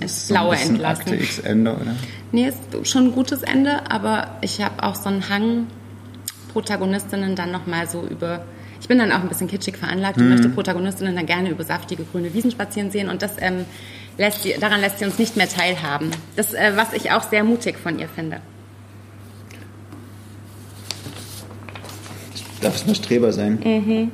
[0.00, 1.02] ins Blaue so entlassen.
[1.02, 1.94] Akte X Ende, oder?
[2.32, 3.90] Nee, ist schon ein gutes Ende.
[3.90, 5.66] Aber ich habe auch so einen Hang,
[6.52, 8.44] Protagonistinnen dann nochmal so über
[8.82, 10.30] ich bin dann auch ein bisschen kitschig veranlagt und mhm.
[10.30, 13.64] möchte Protagonistinnen dann gerne über saftige grüne Wiesen spazieren sehen und das ähm,
[14.18, 16.10] lässt sie, daran lässt sie uns nicht mehr teilhaben.
[16.34, 18.40] Das, äh, was ich auch sehr mutig von ihr finde.
[22.60, 23.60] Darf es nur Streber sein?
[23.64, 24.10] Mhm.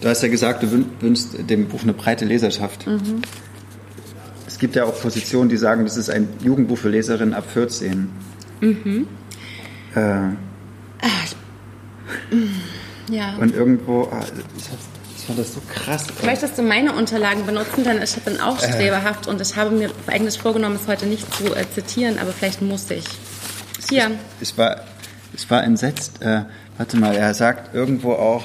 [0.00, 2.84] Du hast ja gesagt, du wünschst dem Buch eine breite Leserschaft.
[2.88, 3.22] Mhm.
[4.48, 8.08] Es gibt ja auch Positionen, die sagen, das ist ein Jugendbuch für Leserinnen ab 14.
[8.60, 9.06] Mhm.
[9.94, 10.00] Äh,
[11.02, 11.35] Ach, ich
[13.10, 13.36] ja.
[13.36, 14.24] Und irgendwo, ah,
[15.16, 16.06] ich fand das so krass.
[16.24, 17.84] Möchtest du meine Unterlagen benutzen?
[17.84, 18.72] Denn ich bin auch äh.
[18.72, 19.30] streberhaft äh.
[19.30, 22.90] und ich habe mir eigentlich vorgenommen, es heute nicht zu äh, zitieren, aber vielleicht muss
[22.90, 23.04] ich.
[23.88, 24.12] Hier.
[24.40, 24.82] Ich, ich war,
[25.34, 26.22] ich war entsetzt.
[26.22, 26.44] Äh,
[26.76, 28.44] warte mal, er sagt irgendwo auch.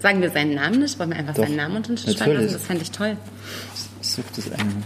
[0.00, 0.98] Sagen wir seinen Namen nicht?
[0.98, 2.52] Wollen wir einfach Doch, seinen Namen unter den Tisch lassen?
[2.52, 3.16] Das fände ich toll.
[4.00, 4.84] Ich suche das ein.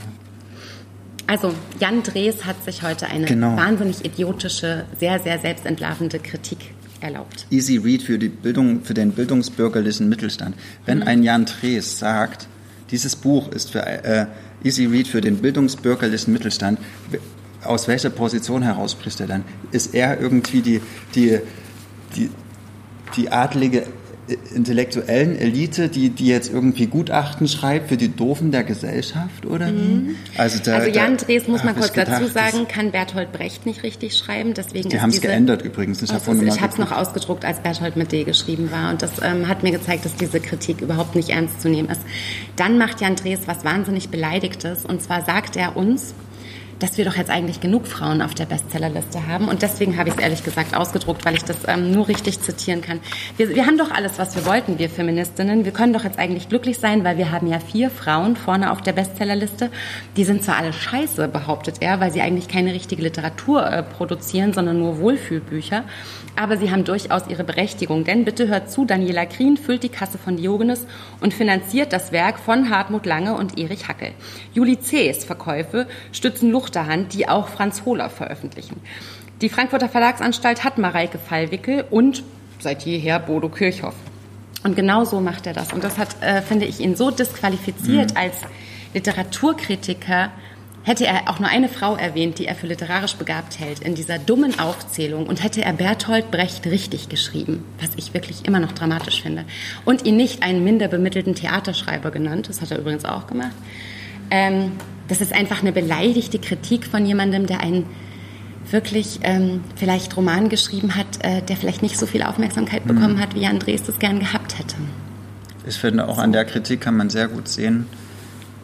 [1.27, 3.57] Also Jan Drees hat sich heute eine genau.
[3.57, 6.59] wahnsinnig idiotische, sehr, sehr selbstentlarvende Kritik
[7.03, 7.47] erlaubt.
[7.51, 10.57] Easy Read für, die Bildung, für den bildungsbürgerlichen Mittelstand.
[10.87, 11.07] Wenn mhm.
[11.09, 12.49] ein Jan Drees sagt,
[12.91, 14.27] dieses Buch ist für äh,
[14.65, 16.79] Easy Read für den bildungsbürgerlichen Mittelstand,
[17.65, 19.45] aus welcher Position heraus spricht er dann?
[19.71, 20.81] Ist er irgendwie die,
[21.15, 21.39] die,
[22.17, 22.31] die,
[23.17, 23.87] die adlige
[24.55, 30.15] intellektuellen Elite, die, die jetzt irgendwie Gutachten schreibt für die Doofen der Gesellschaft oder mhm.
[30.39, 33.83] Also, da, also Jan Drees, muss man kurz gedacht, dazu sagen, kann Berthold Brecht nicht
[33.83, 34.55] richtig schreiben.
[34.55, 36.03] Deswegen die haben es geändert übrigens.
[36.03, 38.91] Ich habe es noch ausgedruckt, als Berthold mit D geschrieben war.
[38.91, 42.03] Und das ähm, hat mir gezeigt, dass diese Kritik überhaupt nicht ernst zu nehmen ist.
[42.57, 44.85] Dann macht Jan Drees was wahnsinnig Beleidigtes.
[44.85, 46.15] Und zwar sagt er uns,
[46.83, 49.49] dass wir doch jetzt eigentlich genug Frauen auf der Bestsellerliste haben.
[49.49, 52.81] Und deswegen habe ich es ehrlich gesagt ausgedruckt, weil ich das ähm, nur richtig zitieren
[52.81, 52.99] kann.
[53.37, 55.65] Wir, wir haben doch alles, was wir wollten, wir Feministinnen.
[55.65, 58.83] Wir können doch jetzt eigentlich glücklich sein, weil wir haben ja vier Frauen vorne auf
[58.83, 59.71] der Bestsellerliste.
[60.17, 64.53] Die sind zwar alle scheiße, behauptet er, weil sie eigentlich keine richtige Literatur äh, produzieren,
[64.53, 65.85] sondern nur Wohlfühlbücher.
[66.35, 68.05] Aber sie haben durchaus ihre Berechtigung.
[68.05, 70.87] Denn bitte hört zu, Daniela Krien füllt die Kasse von Diogenes
[71.21, 74.13] und finanziert das Werk von Hartmut Lange und Erich Hackel.
[74.55, 78.81] Juli C.'s Verkäufe stützen Lucht Luchterhand, die auch Franz Hohler veröffentlichen.
[79.43, 82.23] Die Frankfurter Verlagsanstalt hat Mareike Fallwickel und
[82.61, 83.95] seit jeher Bodo Kirchhoff.
[84.65, 85.73] Und genau so macht er das.
[85.73, 88.17] Und das hat, äh, finde ich, ihn so disqualifiziert mhm.
[88.17, 88.37] als
[88.95, 90.31] Literaturkritiker
[90.85, 94.19] hätte er auch nur eine Frau erwähnt, die er für literarisch begabt hält, in dieser
[94.19, 99.23] dummen Aufzählung und hätte er Bertolt Brecht richtig geschrieben, was ich wirklich immer noch dramatisch
[99.23, 99.45] finde,
[99.85, 103.55] und ihn nicht einen minder bemittelten Theaterschreiber genannt, das hat er übrigens auch gemacht,
[104.33, 104.73] ähm,
[105.09, 107.85] das ist einfach eine beleidigte Kritik von jemandem, der einen
[108.71, 113.21] wirklich ähm, vielleicht Roman geschrieben hat, äh, der vielleicht nicht so viel Aufmerksamkeit bekommen mhm.
[113.21, 114.77] hat, wie Andres das gern gehabt hätte.
[115.67, 116.23] Ich finde, auch so.
[116.23, 117.87] an der Kritik kann man sehr gut sehen,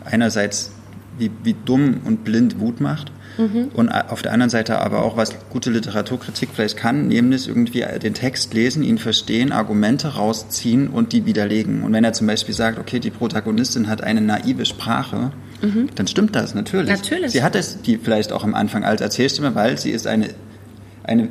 [0.04, 0.72] einerseits,
[1.18, 3.12] wie, wie dumm und blind Wut macht.
[3.36, 3.68] Mhm.
[3.74, 8.14] Und auf der anderen Seite aber auch, was gute Literaturkritik vielleicht kann, nämlich irgendwie den
[8.14, 11.82] Text lesen, ihn verstehen, Argumente rausziehen und die widerlegen.
[11.82, 15.30] Und wenn er zum Beispiel sagt, okay, die Protagonistin hat eine naive Sprache,
[15.62, 15.88] mhm.
[15.94, 16.90] dann stimmt das natürlich.
[16.90, 17.32] Natürlich.
[17.32, 20.28] Sie hat es die vielleicht auch am Anfang als Erzählstimme, weil sie ist eine,
[21.04, 21.28] eine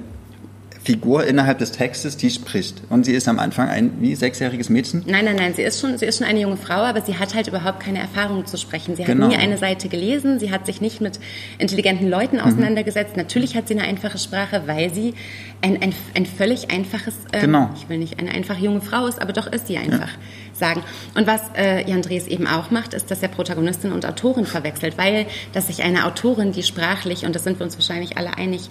[0.88, 2.82] Figur innerhalb des Textes, die spricht.
[2.90, 5.04] Und sie ist am Anfang ein wie sechsjähriges Mädchen?
[5.06, 5.54] Nein, nein, nein.
[5.54, 8.00] Sie ist schon, sie ist schon eine junge Frau, aber sie hat halt überhaupt keine
[8.00, 8.96] Erfahrung zu sprechen.
[8.96, 9.26] Sie genau.
[9.26, 10.40] hat nie eine Seite gelesen.
[10.40, 11.20] Sie hat sich nicht mit
[11.58, 12.44] intelligenten Leuten mhm.
[12.44, 13.18] auseinandergesetzt.
[13.18, 13.24] Mhm.
[13.24, 15.14] Natürlich hat sie eine einfache Sprache, weil sie
[15.62, 17.70] ein, ein, ein völlig einfaches, ähm, genau.
[17.76, 20.08] ich will nicht eine einfach junge Frau ist, aber doch ist sie einfach.
[20.08, 20.47] Ja.
[20.58, 20.84] Sagen.
[21.16, 24.98] Und was äh, Jan Drees eben auch macht, ist, dass er Protagonistin und Autorin verwechselt,
[24.98, 28.70] weil dass sich eine Autorin, die sprachlich, und das sind wir uns wahrscheinlich alle einig,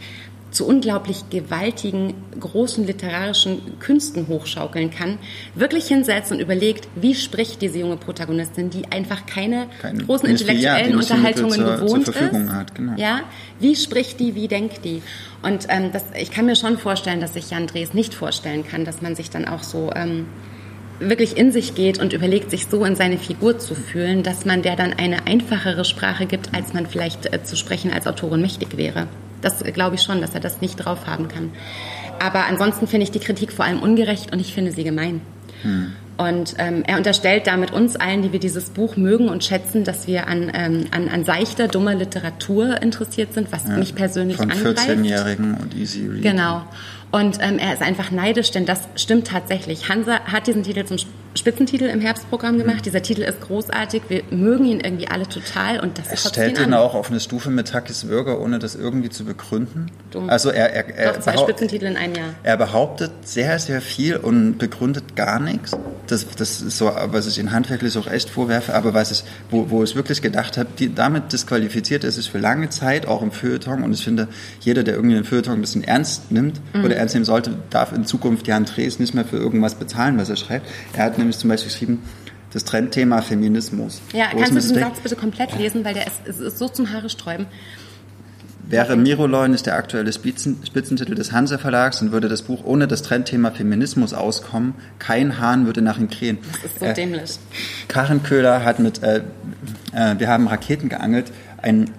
[0.57, 5.19] zu unglaublich gewaltigen, großen literarischen Künsten hochschaukeln kann,
[5.55, 10.93] wirklich hinsetzt und überlegt, wie spricht diese junge Protagonistin, die einfach keine, keine großen intellektuellen
[10.93, 12.51] ja, Unterhaltungen zur, gewohnt zur ist.
[12.51, 12.95] Hat, genau.
[12.97, 13.21] Ja,
[13.61, 15.03] wie spricht die, wie denkt die?
[15.43, 18.85] Und ähm, das, ich kann mir schon vorstellen, dass sich Jan Drees nicht vorstellen kann,
[18.85, 20.27] dass man sich dann auch so ähm,
[20.99, 24.63] wirklich in sich geht und überlegt, sich so in seine Figur zu fühlen, dass man
[24.63, 28.77] der dann eine einfachere Sprache gibt, als man vielleicht äh, zu sprechen als Autorin mächtig
[28.77, 29.07] wäre.
[29.43, 31.51] Das glaube ich schon, dass er das nicht drauf haben kann.
[32.19, 35.21] Aber ansonsten finde ich die Kritik vor allem ungerecht und ich finde sie gemein.
[35.63, 35.93] Hm.
[36.17, 40.07] Und ähm, er unterstellt damit uns allen, die wir dieses Buch mögen und schätzen, dass
[40.07, 44.51] wir an, ähm, an, an seichter, dummer Literatur interessiert sind, was ja, mich persönlich von
[44.51, 44.81] angreift.
[44.81, 46.23] Von 14-Jährigen und Easy Read.
[46.23, 46.63] Genau.
[47.17, 49.89] Und ähm, er ist einfach neidisch, denn das stimmt tatsächlich.
[49.89, 50.99] Hansa hat diesen Titel zum
[51.35, 52.79] Spitzentitel im Herbstprogramm gemacht.
[52.79, 52.83] Mhm.
[52.83, 54.03] Dieser Titel ist großartig.
[54.09, 57.51] Wir mögen ihn irgendwie alle total und das Er stellt ihn auch auf eine Stufe
[57.51, 59.91] mit Takis Würger, ohne das irgendwie zu begründen.
[60.11, 60.29] Dumm.
[60.29, 62.35] Also er, er, er Doch, zwei Spitzentitel in einem Jahr.
[62.43, 65.73] Er behauptet sehr, sehr viel und begründet gar nichts.
[66.07, 69.71] Das, das ist so, was ich ihn handwerklich auch echt vorwerfe, aber was ich, wo,
[69.71, 73.33] wo ich wirklich gedacht habe, die, damit disqualifiziert er sich für lange Zeit, auch im
[73.33, 73.83] Feuilleton.
[73.83, 74.29] Und ich finde,
[74.61, 76.85] jeder, der irgendwie den Feuilleton ein bisschen ernst nimmt mhm.
[76.85, 80.29] oder ernst nehmen sollte, darf in Zukunft Jan Drees nicht mehr für irgendwas bezahlen, was
[80.29, 80.67] er schreibt.
[80.95, 82.03] Er hat nämlich zum Beispiel geschrieben,
[82.53, 84.01] das Trendthema Feminismus.
[84.13, 87.09] Ja, kannst du diesen Satz bitte komplett lesen, weil der ist, ist so zum Haare
[87.09, 87.47] sträuben.
[88.69, 92.89] Wäre Miroloi nicht der aktuelle Spitzen, Spitzentitel des Hanse Verlags und würde das Buch ohne
[92.89, 96.39] das Trendthema Feminismus auskommen, kein Hahn würde nach ihm krähen.
[96.53, 97.39] Das ist so äh, dämlich.
[97.87, 99.23] Karin Köhler hat mit äh,
[99.93, 101.31] äh, Wir haben Raketen geangelt,
[101.63, 101.91] ein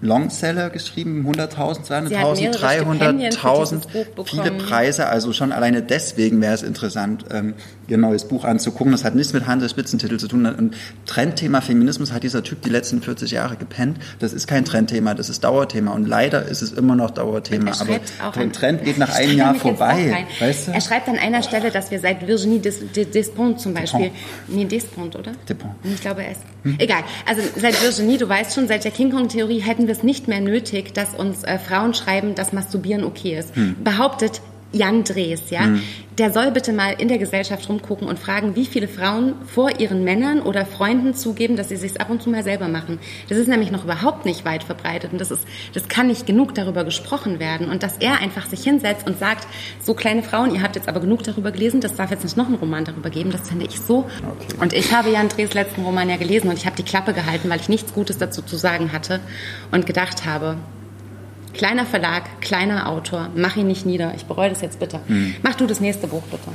[0.00, 5.08] Longseller geschrieben, 100.000, 200.000, 300.000, viele Preise.
[5.08, 7.54] Also schon alleine deswegen wäre es interessant, ähm,
[7.88, 8.92] ihr neues Buch anzugucken.
[8.92, 10.46] Das hat nichts mit Hanses Spitzentitel zu tun.
[10.46, 13.98] Und Trendthema Feminismus hat dieser Typ die letzten 40 Jahre gepennt.
[14.20, 15.92] Das ist kein Trendthema, das ist Dauerthema.
[15.92, 17.72] Und leider ist es immer noch Dauerthema.
[17.80, 17.98] Aber
[18.36, 20.26] der Trend geht nach einem Jahr vorbei.
[20.38, 20.72] Weißt du?
[20.72, 24.12] Er schreibt an einer Stelle, dass wir seit Virginie Despont zum Beispiel,
[24.46, 25.32] nee, Despont, oder?
[25.48, 25.74] Despont.
[25.82, 26.76] Ich glaube, er ist, hm?
[26.78, 27.02] egal.
[27.26, 30.40] Also seit Virginie, du weißt schon, seit der King Kong-Theorie hätten wir es nicht mehr
[30.40, 33.56] nötig, dass uns äh, Frauen schreiben, dass Masturbieren okay ist.
[33.56, 33.76] Hm.
[33.82, 35.82] Behauptet Jan Drees, ja, mhm.
[36.18, 40.04] der soll bitte mal in der Gesellschaft rumgucken und fragen, wie viele Frauen vor ihren
[40.04, 42.98] Männern oder Freunden zugeben, dass sie sich ab und zu mal selber machen.
[43.30, 46.54] Das ist nämlich noch überhaupt nicht weit verbreitet und das ist, das kann nicht genug
[46.54, 49.46] darüber gesprochen werden und dass er einfach sich hinsetzt und sagt,
[49.80, 52.46] so kleine Frauen, ihr habt jetzt aber genug darüber gelesen, das darf jetzt nicht noch
[52.46, 54.00] einen Roman darüber geben, das finde ich so.
[54.00, 54.56] Okay.
[54.60, 57.48] Und ich habe Jan Drees letzten Roman ja gelesen und ich habe die Klappe gehalten,
[57.48, 59.20] weil ich nichts Gutes dazu zu sagen hatte
[59.70, 60.56] und gedacht habe,
[61.54, 64.12] Kleiner Verlag, kleiner Autor, mach ihn nicht nieder.
[64.16, 65.00] Ich bereue das jetzt bitte.
[65.06, 65.34] Hm.
[65.42, 66.48] Mach du das nächste Buch bitte.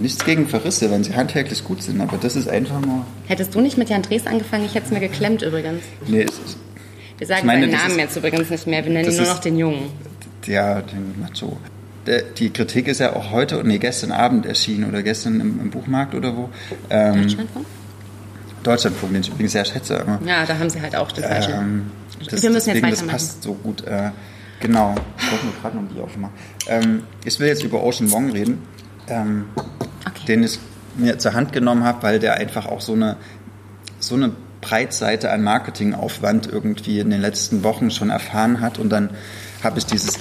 [0.00, 3.04] Nichts gegen Verrisse, wenn sie handwerklich gut sind, aber das ist einfach nur.
[3.26, 5.82] Hättest du nicht mit Jan Drees angefangen, ich hätte es mir geklemmt übrigens.
[6.06, 6.58] Nee, es ist.
[7.18, 9.38] Wir sagen meine, seinen Namen ist, jetzt übrigens nicht mehr, wir nennen ihn nur noch
[9.38, 9.90] den Jungen.
[10.46, 11.56] Ja, den Macho.
[12.38, 16.14] Die Kritik ist ja auch heute, nee, gestern Abend erschienen oder gestern im, im Buchmarkt
[16.14, 16.50] oder wo.
[16.88, 17.66] Ähm, Deutschlandfunk?
[18.62, 20.00] Deutschlandfunk, den ich übrigens sehr schätze.
[20.00, 21.90] Aber, ja, da haben sie halt auch das ähm,
[22.30, 23.06] das, Wir müssen deswegen, jetzt weitermachen.
[23.06, 23.84] Das passt so gut.
[23.84, 24.10] Äh,
[24.60, 26.34] Genau, ich wollte mir gerade noch die aufmachen.
[26.66, 28.62] Ähm, ich will jetzt über Ocean Wong reden,
[29.08, 29.46] ähm,
[30.06, 30.26] okay.
[30.28, 30.58] den ich
[30.96, 33.16] mir zur Hand genommen habe, weil der einfach auch so eine,
[33.98, 38.78] so eine Breitseite an Marketingaufwand irgendwie in den letzten Wochen schon erfahren hat.
[38.78, 39.10] Und dann
[39.62, 40.18] habe ich dieses,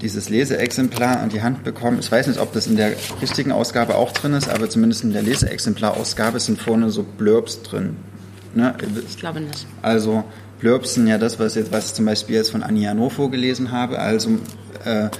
[0.00, 1.98] dieses Leseexemplar an die Hand bekommen.
[2.00, 2.92] Ich weiß nicht, ob das in der
[3.22, 7.96] richtigen Ausgabe auch drin ist, aber zumindest in der Leseexemplarausgabe sind vorne so Blurbs drin.
[8.54, 8.74] Ne?
[9.06, 9.66] Ich glaube nicht.
[9.80, 10.24] Also
[10.64, 13.70] Blurbs sind ja das, was, jetzt, was ich zum Beispiel jetzt von Annie Arnaud vorgelesen
[13.70, 14.30] habe, also
[14.86, 15.10] äh,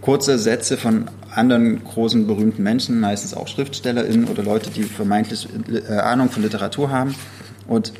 [0.00, 5.48] kurze Sätze von anderen großen berühmten Menschen, meistens auch SchriftstellerInnen oder Leute, die vermeintlich
[5.88, 7.16] äh, Ahnung von Literatur haben.
[7.66, 7.94] Und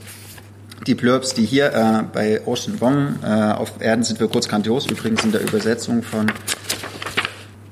[0.86, 4.86] die Blurbs, die hier äh, bei Ocean Wong äh, auf Erden sind wir kurz grandios,
[4.86, 6.30] übrigens in der Übersetzung von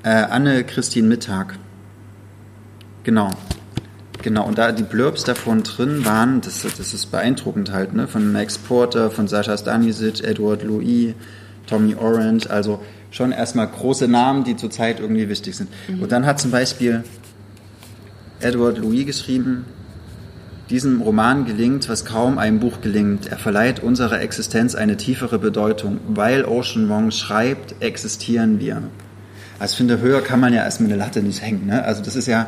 [0.03, 1.57] äh, Anne-Christine Mittag.
[3.03, 3.29] Genau.
[4.25, 8.07] Genau, und da die Blurbs davon drin waren, das, das ist beeindruckend halt, ne?
[8.07, 11.13] Von Max Porter, von Sascha Stanisic, Edward Louis,
[11.67, 15.69] Tommy Orange, also schon erstmal große Namen, die zurzeit irgendwie wichtig sind.
[15.87, 16.01] Mhm.
[16.01, 17.03] Und dann hat zum Beispiel
[18.39, 19.65] Edward Louis geschrieben,
[20.71, 23.27] diesem Roman gelingt, was kaum einem Buch gelingt.
[23.27, 25.99] Er verleiht unserer Existenz eine tiefere Bedeutung.
[26.07, 28.81] Weil Ocean Wong schreibt, existieren wir.
[29.59, 31.67] Also ich finde, höher kann man ja erstmal eine Latte nicht hängen.
[31.67, 31.83] Ne?
[31.83, 32.47] Also das ist ja...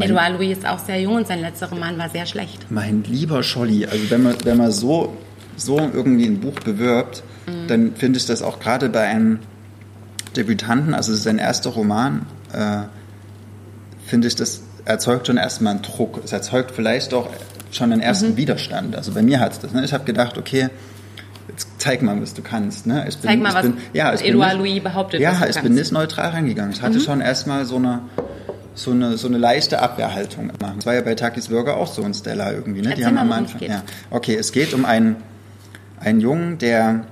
[0.00, 2.66] Edouard Louis ist auch sehr jung und sein letzter Roman war sehr schlecht.
[2.70, 5.16] Mein lieber Scholli, also wenn man, wenn man so,
[5.56, 7.68] so irgendwie ein Buch bewirbt, mhm.
[7.68, 9.40] dann finde ich das auch gerade bei einem
[10.36, 12.82] Debütanten, also es ist sein erster Roman, äh,
[14.06, 16.20] finde ich, das erzeugt schon erstmal einen Druck.
[16.24, 17.28] Es erzeugt vielleicht auch
[17.72, 18.36] schon einen ersten mhm.
[18.36, 18.96] Widerstand.
[18.96, 19.72] Also bei mir hat es das.
[19.72, 19.84] Ne?
[19.84, 20.68] Ich habe gedacht, okay,
[21.48, 22.86] jetzt zeig mal, was du kannst.
[22.86, 23.04] Ne?
[23.08, 25.20] Ich bin, zeig mal, was bin, ja, Edouard Louis behauptet.
[25.20, 26.72] Ja, ich bin nicht neutral reingegangen.
[26.72, 27.02] Ich hatte mhm.
[27.02, 28.02] schon erstmal so eine,
[28.76, 30.52] so eine, so eine leichte Abwehrhaltung.
[30.58, 32.82] Das war ja bei Takis Bürger auch so ein Stella irgendwie.
[32.82, 32.94] Ne?
[32.94, 33.60] Die haben am Anfang.
[33.62, 33.82] Ja.
[34.10, 35.16] Okay, es geht um einen,
[35.98, 37.06] einen Jungen, der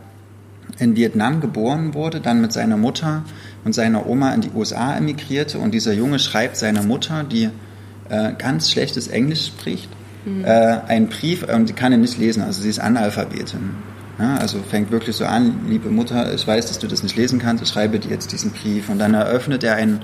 [0.79, 3.25] in Vietnam geboren wurde, dann mit seiner Mutter
[3.65, 7.51] und seiner Oma in die USA emigrierte und dieser Junge schreibt seiner Mutter, die
[8.09, 9.89] äh, ganz schlechtes Englisch spricht,
[10.25, 10.45] mhm.
[10.45, 13.71] äh, einen Brief und die kann ihn nicht lesen, also sie ist Analphabetin.
[14.19, 17.41] Ja, also fängt wirklich so an, liebe Mutter, ich weiß, dass du das nicht lesen
[17.41, 18.89] kannst, ich schreibe dir jetzt diesen Brief.
[18.89, 20.03] Und dann eröffnet er einen,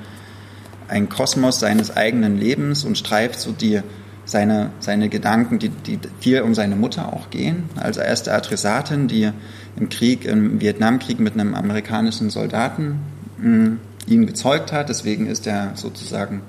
[0.90, 3.80] einen Kosmos seines eigenen Lebens und streift so die,
[4.24, 9.30] seine, seine Gedanken, die, die viel um seine Mutter auch gehen, als erste Adressatin, die
[9.76, 13.00] im Krieg, im Vietnamkrieg mit einem amerikanischen Soldaten
[13.38, 14.88] mh, hm, ihn gezeugt hat.
[14.88, 16.42] Deswegen ist er sozusagen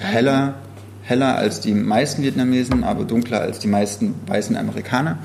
[0.00, 0.54] heller,
[1.02, 5.18] heller als die meisten Vietnamesen, aber dunkler als die meisten weißen Amerikaner.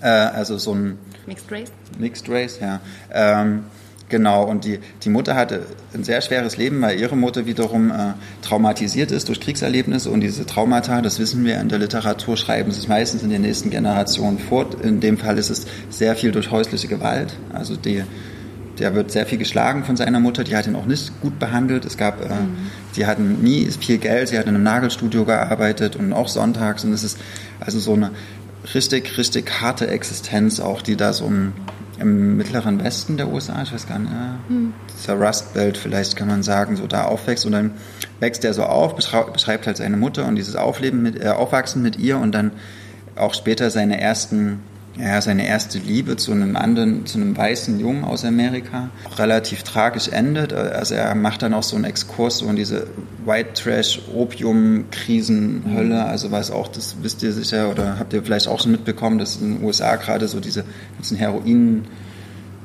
[0.00, 1.72] Äh, also so ein Mixed Race.
[1.98, 2.80] Mixed Race, ja.
[3.12, 3.64] Ähm,
[4.12, 8.12] genau, und die, die Mutter hatte ein sehr schweres Leben, weil ihre Mutter wiederum äh,
[8.42, 12.86] traumatisiert ist durch Kriegserlebnisse und diese Traumata, das wissen wir in der Literatur, schreiben sich
[12.86, 14.76] meistens in den nächsten Generationen fort.
[14.84, 17.34] In dem Fall ist es sehr viel durch häusliche Gewalt.
[17.52, 18.04] Also die
[18.78, 21.84] der wird sehr viel geschlagen von seiner Mutter, die hat ihn auch nicht gut behandelt.
[21.84, 22.56] Es gab, äh, mhm.
[22.96, 26.92] die hatten nie viel Geld, sie hat in einem Nagelstudio gearbeitet und auch sonntags und
[26.92, 27.18] es ist
[27.60, 28.10] also so eine
[28.74, 31.30] richtig, richtig harte Existenz auch, die da so
[31.98, 34.74] im, mittleren Westen der USA, ich weiß gar nicht, äh, mhm.
[34.98, 37.72] dieser Rust Belt vielleicht kann man sagen, so da aufwächst und dann
[38.20, 41.98] wächst er so auf, beschreibt halt seine Mutter und dieses Aufleben mit, äh, Aufwachsen mit
[41.98, 42.52] ihr und dann
[43.16, 44.60] auch später seine ersten
[44.98, 50.08] ja, seine erste Liebe zu einem anderen, zu einem weißen Jungen aus Amerika relativ tragisch
[50.08, 50.52] endet.
[50.52, 52.88] Also er macht dann auch so einen Exkurs so in diese
[53.24, 58.22] White Trash Opium Krisen Hölle, also was auch, das wisst ihr sicher oder habt ihr
[58.22, 60.64] vielleicht auch schon mitbekommen, dass in den USA gerade so diese
[60.96, 61.84] ganzen Heroin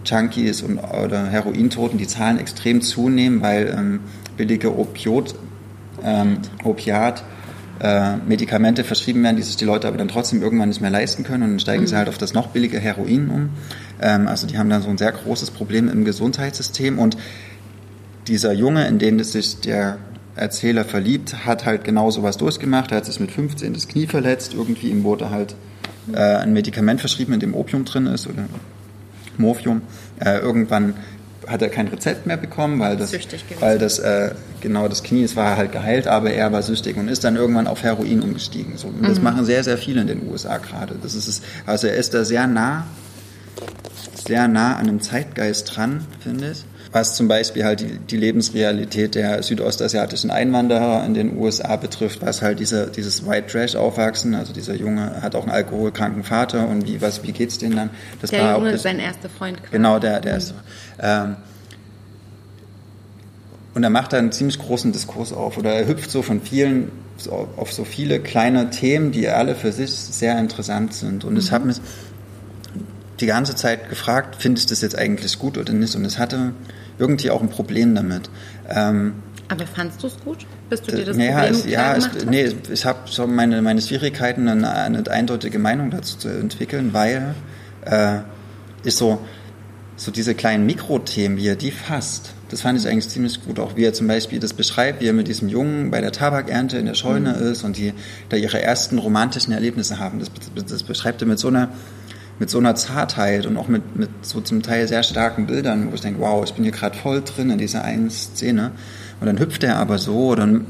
[0.05, 3.99] Junkies und, oder Herointoten, die Zahlen extrem zunehmen, weil ähm,
[4.37, 5.35] billige Opiot,
[6.03, 7.23] ähm, Opiat
[7.79, 11.23] äh, Medikamente verschrieben werden, die sich die Leute aber dann trotzdem irgendwann nicht mehr leisten
[11.23, 11.87] können und dann steigen mhm.
[11.87, 13.49] sie halt auf das noch billige Heroin um.
[14.01, 17.17] Ähm, also die haben dann so ein sehr großes Problem im Gesundheitssystem und
[18.27, 19.97] dieser Junge, in den sich der
[20.35, 22.91] Erzähler verliebt, hat halt genau sowas durchgemacht.
[22.91, 24.53] Er hat sich mit 15 das Knie verletzt.
[24.53, 25.55] Irgendwie ihm wurde halt
[26.13, 28.45] äh, ein Medikament verschrieben, in dem Opium drin ist oder
[29.37, 29.81] Morphium.
[30.19, 30.93] Äh, irgendwann
[31.47, 33.13] hat er kein Rezept mehr bekommen, weil das,
[33.59, 34.31] weil das äh,
[34.61, 37.67] genau das Knie, es war halt geheilt, aber er war süchtig und ist dann irgendwann
[37.67, 38.77] auf Heroin umgestiegen.
[38.77, 39.23] So, und das mhm.
[39.23, 40.95] machen sehr, sehr viele in den USA gerade.
[41.01, 42.85] Das ist es, also er ist da sehr nah,
[44.27, 46.65] sehr nah an einem Zeitgeist dran, finde ich.
[46.91, 52.41] Was zum Beispiel halt die, die Lebensrealität der südostasiatischen Einwanderer in den USA betrifft, was
[52.41, 56.87] halt diese, dieses White Trash aufwachsen, also dieser Junge hat auch einen alkoholkranken Vater und
[56.87, 57.89] wie, was, wie geht's denen dann?
[58.21, 59.57] Das der war Junge auch das, sein erster Freund.
[59.57, 59.71] Quasi.
[59.71, 60.37] Genau, der, der mhm.
[60.37, 60.53] ist.
[60.99, 61.35] Ähm,
[63.73, 66.91] und er macht da einen ziemlich großen Diskurs auf oder er hüpft so von vielen
[67.57, 71.25] auf so viele kleine Themen, die alle für sich sehr interessant sind.
[71.25, 71.39] Und mhm.
[71.39, 71.77] ich habe mich
[73.19, 75.95] die ganze Zeit gefragt, findest du das jetzt eigentlich gut oder nicht?
[75.95, 76.53] Und es hatte
[76.99, 78.29] irgendwie auch ein Problem damit.
[78.69, 79.13] Ähm,
[79.49, 80.45] aber fandst du es gut?
[80.69, 83.81] Bist du dir das naja, Problem es, ja, es, nee, ich habe schon meine, meine
[83.81, 87.33] Schwierigkeiten, eine, eine, eindeutige Meinung dazu zu entwickeln, weil
[87.85, 88.19] äh,
[88.83, 89.19] ich so,
[89.95, 93.59] so diese kleinen Mikrothemen, wie er die fasst, das fand ich eigentlich ziemlich gut.
[93.59, 96.77] Auch wie er zum Beispiel das beschreibt, wie er mit diesem Jungen bei der Tabakernte
[96.77, 97.51] in der Scheune mhm.
[97.51, 97.93] ist und die
[98.29, 100.19] da ihre ersten romantischen Erlebnisse haben.
[100.19, 100.29] Das,
[100.67, 101.69] das beschreibt er mit so einer
[102.39, 105.95] mit so einer Zartheit und auch mit, mit so zum Teil sehr starken Bildern, wo
[105.95, 108.71] ich denke, wow, ich bin hier gerade voll drin in dieser einen Szene.
[109.19, 110.67] Und dann hüpft er aber so, dann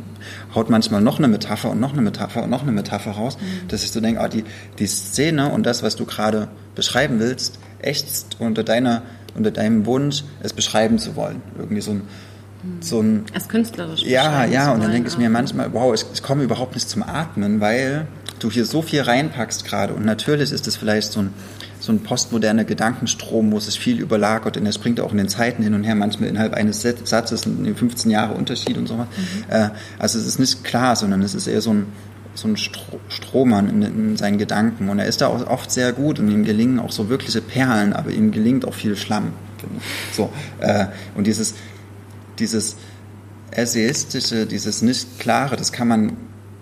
[0.55, 3.67] haut manchmal noch eine Metapher und noch eine Metapher und noch eine Metapher raus, mhm.
[3.67, 4.45] dass ich so denke, ah, die,
[4.79, 9.01] die Szene und das, was du gerade beschreiben willst, ächzt unter deiner,
[9.35, 11.41] unter deinem Wunsch, es beschreiben zu wollen.
[11.57, 12.01] Irgendwie so ein,
[12.79, 13.25] so ein.
[13.33, 14.03] Als künstlerisch.
[14.03, 17.03] Ja, ja, und dann denke ich mir manchmal, wow, ich, ich komme überhaupt nicht zum
[17.03, 18.07] Atmen, weil
[18.39, 19.93] du hier so viel reinpackst gerade.
[19.93, 21.33] Und natürlich ist es vielleicht so ein,
[21.87, 25.63] so ein postmoderner Gedankenstrom, wo sich viel überlagert und er springt auch in den Zeiten
[25.63, 29.07] hin und her, manchmal innerhalb eines Satzes 15 Jahre Unterschied und so was.
[29.07, 29.43] Mhm.
[29.47, 31.85] Äh, also es ist nicht klar, sondern es ist eher so ein,
[32.33, 34.89] so ein Strohmann in, in, seinen Gedanken.
[34.89, 37.93] Und er ist da auch oft sehr gut und ihm gelingen auch so wirkliche Perlen,
[37.93, 39.31] aber ihm gelingt auch viel Schlamm.
[40.11, 40.29] So,
[40.59, 41.55] äh, und dieses,
[42.37, 42.75] dieses
[43.51, 46.17] essayistische, dieses nicht klare, das kann man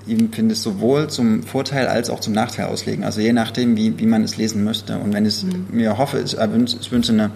[0.08, 3.04] ihm, finde ich, sowohl zum Vorteil als auch zum Nachteil auslegen.
[3.04, 4.98] Also je nachdem, wie, wie man es lesen möchte.
[4.98, 5.68] Und wenn ich mhm.
[5.72, 7.32] mir hoffe, ich, ich wünsche eine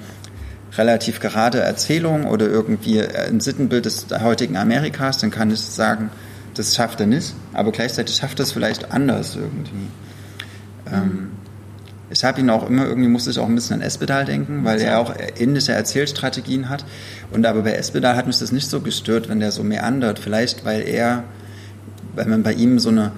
[0.77, 6.09] relativ gerade Erzählung oder irgendwie ein Sittenbild des heutigen Amerikas, dann kann ich sagen,
[6.53, 9.75] das schafft er nicht, aber gleichzeitig schafft er es vielleicht anders irgendwie.
[9.75, 10.93] Mhm.
[10.93, 11.31] Ähm,
[12.11, 14.81] ich habe ihn auch immer, irgendwie musste ich auch ein bisschen an Espedal denken, weil
[14.81, 16.83] er auch ähnliche Erzählstrategien hat.
[17.31, 20.17] Und aber bei Espedal hat mich das nicht so gestört, wenn der so meandert.
[20.17, 21.23] Vielleicht, weil er
[22.15, 23.11] weil man bei ihm so eine,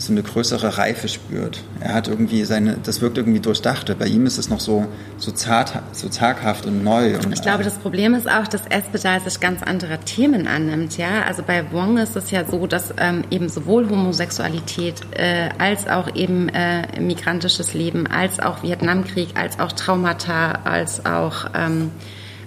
[0.00, 1.62] so eine größere Reife spürt.
[1.80, 3.94] Er hat irgendwie seine, das wirkt irgendwie durchdacht.
[3.98, 4.86] Bei ihm ist es noch so,
[5.18, 7.16] so zart, so zaghaft und neu.
[7.18, 11.24] Und ich glaube, das Problem ist auch, dass Espedal sich ganz andere Themen annimmt, ja.
[11.26, 16.14] Also bei Wong ist es ja so, dass ähm, eben sowohl Homosexualität äh, als auch
[16.14, 21.90] eben äh, migrantisches Leben, als auch Vietnamkrieg, als auch Traumata, als auch ähm,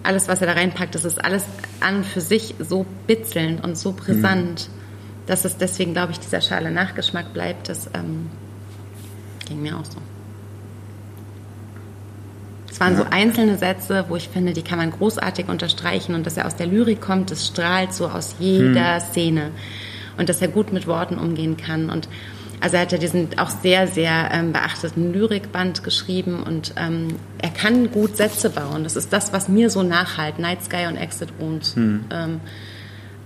[0.02, 1.46] alles, was er da reinpackt, das ist alles
[1.82, 4.70] an und für sich so bitzelnd und so brisant.
[4.70, 4.83] Mhm
[5.26, 8.30] dass es deswegen, glaube ich, dieser schale Nachgeschmack bleibt, das ähm,
[9.48, 10.00] ging mir auch so.
[12.70, 13.00] Es waren ja.
[13.00, 16.56] so einzelne Sätze, wo ich finde, die kann man großartig unterstreichen und dass er aus
[16.56, 19.02] der Lyrik kommt, das strahlt so aus jeder hm.
[19.02, 19.52] Szene
[20.18, 22.08] und dass er gut mit Worten umgehen kann und
[22.60, 27.50] also er hat ja diesen auch sehr, sehr ähm, beachteten Lyrikband geschrieben und ähm, er
[27.50, 28.86] kann gut Sätze bauen.
[28.86, 31.76] Das ist das, was mir so nachhalt, Night Sky und Exit Wounds.
[31.76, 32.06] Hm.
[32.10, 32.40] Ähm,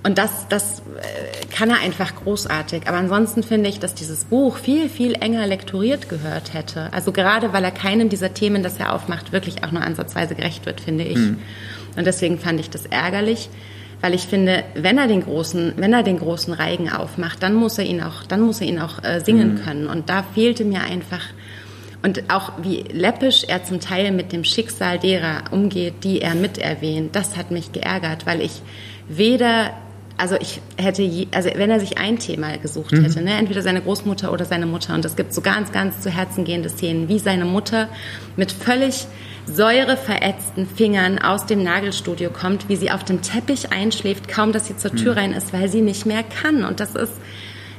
[0.07, 2.87] und das, das äh, kann er einfach großartig.
[2.87, 6.93] Aber ansonsten finde ich, dass dieses Buch viel, viel enger lektoriert gehört hätte.
[6.93, 10.65] Also gerade, weil er keinem dieser Themen, das er aufmacht, wirklich auch nur ansatzweise gerecht
[10.65, 11.17] wird, finde ich.
[11.17, 11.39] Mhm.
[11.97, 13.49] Und deswegen fand ich das ärgerlich,
[13.99, 17.77] weil ich finde, wenn er den großen, wenn er den großen Reigen aufmacht, dann muss
[17.77, 19.63] er ihn auch, dann muss er ihn auch äh, singen mhm.
[19.65, 19.87] können.
[19.87, 21.25] Und da fehlte mir einfach
[22.01, 27.13] und auch wie läppisch er zum Teil mit dem Schicksal derer umgeht, die er miterwähnt,
[27.13, 28.61] das hat mich geärgert, weil ich
[29.09, 29.73] weder
[30.18, 33.03] also ich hätte, je, also wenn er sich ein Thema gesucht mhm.
[33.03, 36.09] hätte, ne, entweder seine Großmutter oder seine Mutter, und es gibt so ganz, ganz zu
[36.09, 37.88] Herzen gehende Szenen, wie seine Mutter
[38.36, 39.05] mit völlig
[39.45, 44.76] säureverätzten Fingern aus dem Nagelstudio kommt, wie sie auf dem Teppich einschläft, kaum dass sie
[44.76, 45.20] zur Tür mhm.
[45.20, 46.65] rein ist, weil sie nicht mehr kann.
[46.65, 47.13] Und das ist,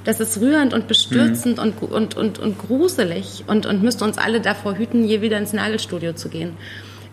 [0.05, 1.62] das ist rührend und bestürzend mhm.
[1.62, 5.53] und, und, und, und gruselig und, und müsste uns alle davor hüten, je wieder ins
[5.53, 6.57] Nagelstudio zu gehen.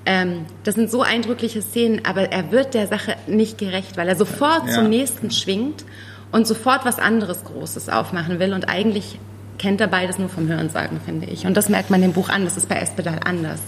[0.05, 4.15] Ähm, das sind so eindrückliche Szenen, aber er wird der Sache nicht gerecht, weil er
[4.15, 4.73] sofort ja.
[4.75, 5.83] zum nächsten schwingt
[6.31, 9.19] und sofort was anderes Großes aufmachen will und eigentlich
[9.57, 11.45] kennt er beides nur vom Hörensagen, finde ich.
[11.45, 13.59] Und das merkt man dem Buch an, das ist bei Espedal anders.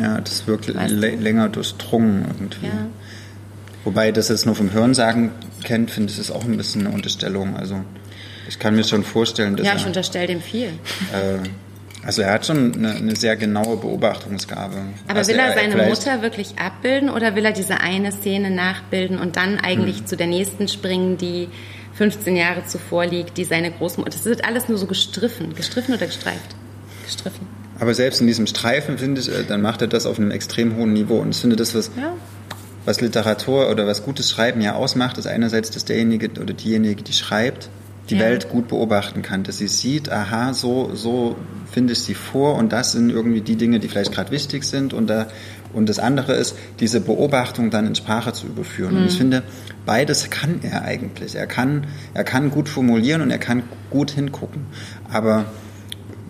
[0.00, 2.66] Ja, das wirkt länger durchdrungen irgendwie.
[2.66, 2.86] Ja.
[3.84, 5.32] Wobei das jetzt nur vom Hörensagen
[5.64, 7.56] kennt, finde ich, ist auch ein bisschen eine Unterstellung.
[7.56, 7.80] Also
[8.48, 10.68] ich kann mir schon vorstellen, dass Ja, ich unterstelle dem viel.
[11.12, 11.48] Äh,
[12.08, 14.76] also er hat schon eine, eine sehr genaue Beobachtungsgabe.
[15.08, 19.18] Aber also will er, seine Mutter wirklich abbilden oder will er diese eine Szene nachbilden
[19.18, 20.06] und dann eigentlich hm.
[20.06, 21.48] zu der nächsten springen, die
[21.96, 24.08] 15 Jahre zuvor liegt, die seine Großmutter.
[24.08, 25.54] Das wird alles nur so gestriffen.
[25.54, 26.56] Gestriffen oder gestreift?
[27.04, 27.46] Gestriffen.
[27.78, 30.76] Aber selbst in diesem Streifen, finde ich, äh, dann macht er das auf einem extrem
[30.76, 31.18] hohen Niveau.
[31.18, 32.14] Und ich finde, das, was, ja.
[32.86, 37.12] was Literatur oder was gutes Schreiben ja ausmacht, ist einerseits, dass derjenige oder diejenige, die
[37.12, 37.68] schreibt,
[38.10, 38.20] die ja.
[38.20, 41.36] Welt gut beobachten kann, dass sie sieht, aha, so, so
[41.70, 44.94] finde ich sie vor und das sind irgendwie die Dinge, die vielleicht gerade wichtig sind
[44.94, 45.28] und, da,
[45.72, 48.94] und das andere ist, diese Beobachtung dann in Sprache zu überführen.
[48.94, 49.00] Mhm.
[49.00, 49.18] Und ich mhm.
[49.18, 49.42] finde,
[49.84, 51.34] beides kann er eigentlich.
[51.34, 54.66] Er kann, er kann gut formulieren und er kann gut hingucken.
[55.10, 55.46] Aber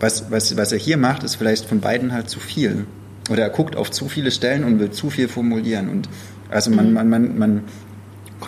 [0.01, 2.87] was, was, was er hier macht, ist vielleicht von beiden halt zu viel.
[3.31, 5.89] Oder er guckt auf zu viele Stellen und will zu viel formulieren.
[5.89, 6.09] Und
[6.51, 6.95] also man, mhm.
[6.95, 7.65] man, man, man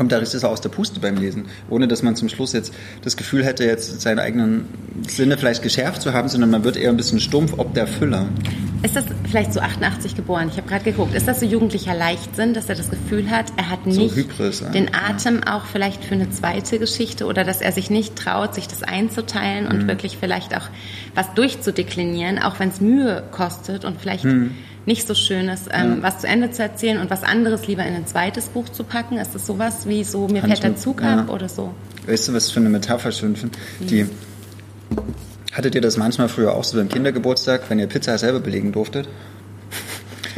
[0.00, 2.72] kommt da richtig so aus der Puste beim Lesen, ohne dass man zum Schluss jetzt
[3.02, 4.64] das Gefühl hätte, jetzt seine eigenen
[5.06, 8.26] Sinne vielleicht geschärft zu haben, sondern man wird eher ein bisschen stumpf ob der Füller.
[8.82, 10.48] Ist das vielleicht so 88 geboren?
[10.50, 11.14] Ich habe gerade geguckt.
[11.14, 14.70] Ist das so jugendlicher Leichtsinn, dass er das Gefühl hat, er hat nicht Hybris, ja.
[14.70, 18.68] den Atem auch vielleicht für eine zweite Geschichte oder dass er sich nicht traut, sich
[18.68, 20.70] das einzuteilen und wirklich vielleicht auch
[21.14, 24.24] was durchzudeklinieren, auch wenn es Mühe kostet und vielleicht
[24.86, 27.94] nicht so schön ist, ähm, was zu Ende zu erzählen und was anderes lieber in
[27.94, 29.18] ein zweites Buch zu packen?
[29.18, 31.20] Ist das sowas wie so, mir Kann fährt ich der Zug ja.
[31.20, 31.74] ab oder so?
[32.06, 33.58] Weißt du, was ich für eine Metapher schön finde?
[33.80, 34.06] Die
[35.52, 39.08] Hattet ihr das manchmal früher auch so beim Kindergeburtstag, wenn ihr Pizza selber belegen durftet?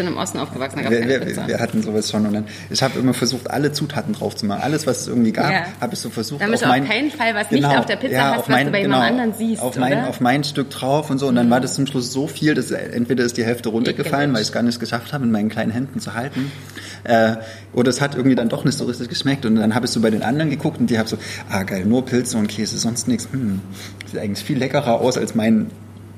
[0.02, 1.46] Ich bin im Osten aufgewachsen, da gab es Wir, keine wir, Pizza.
[1.46, 4.62] wir hatten sowas schon und dann, ich habe immer versucht, alle Zutaten drauf zu machen.
[4.62, 5.66] Alles, was es irgendwie gab, Ja.
[5.80, 6.40] habe ich so versucht.
[6.42, 8.70] Damit du auf mein, keinen Fall was nicht auf der Pizza hast, auf was du
[8.72, 10.00] bei jemand anderen siehst, Auf mein?
[10.00, 10.04] Mhm.
[10.06, 11.28] auf mein Stück drauf und so.
[11.28, 14.34] Und dann war das zum Schluss so viel, dass entweder ist die Hälfte runtergefallen, Ekelhaft.
[14.34, 16.50] weil ich es gar nicht geschafft habe, in meinen kleinen Händen zu halten.
[17.04, 17.36] Äh,
[17.72, 19.46] oder es hat irgendwie dann doch nicht so richtig geschmeckt.
[19.46, 21.16] Und dann habe ich so bei den anderen geguckt und die haben so,
[21.48, 23.28] ah geil, nur Pilze und Käse, sonst nichts.
[23.30, 23.60] Hm,
[24.10, 25.70] sieht eigentlich viel leckerer aus als mein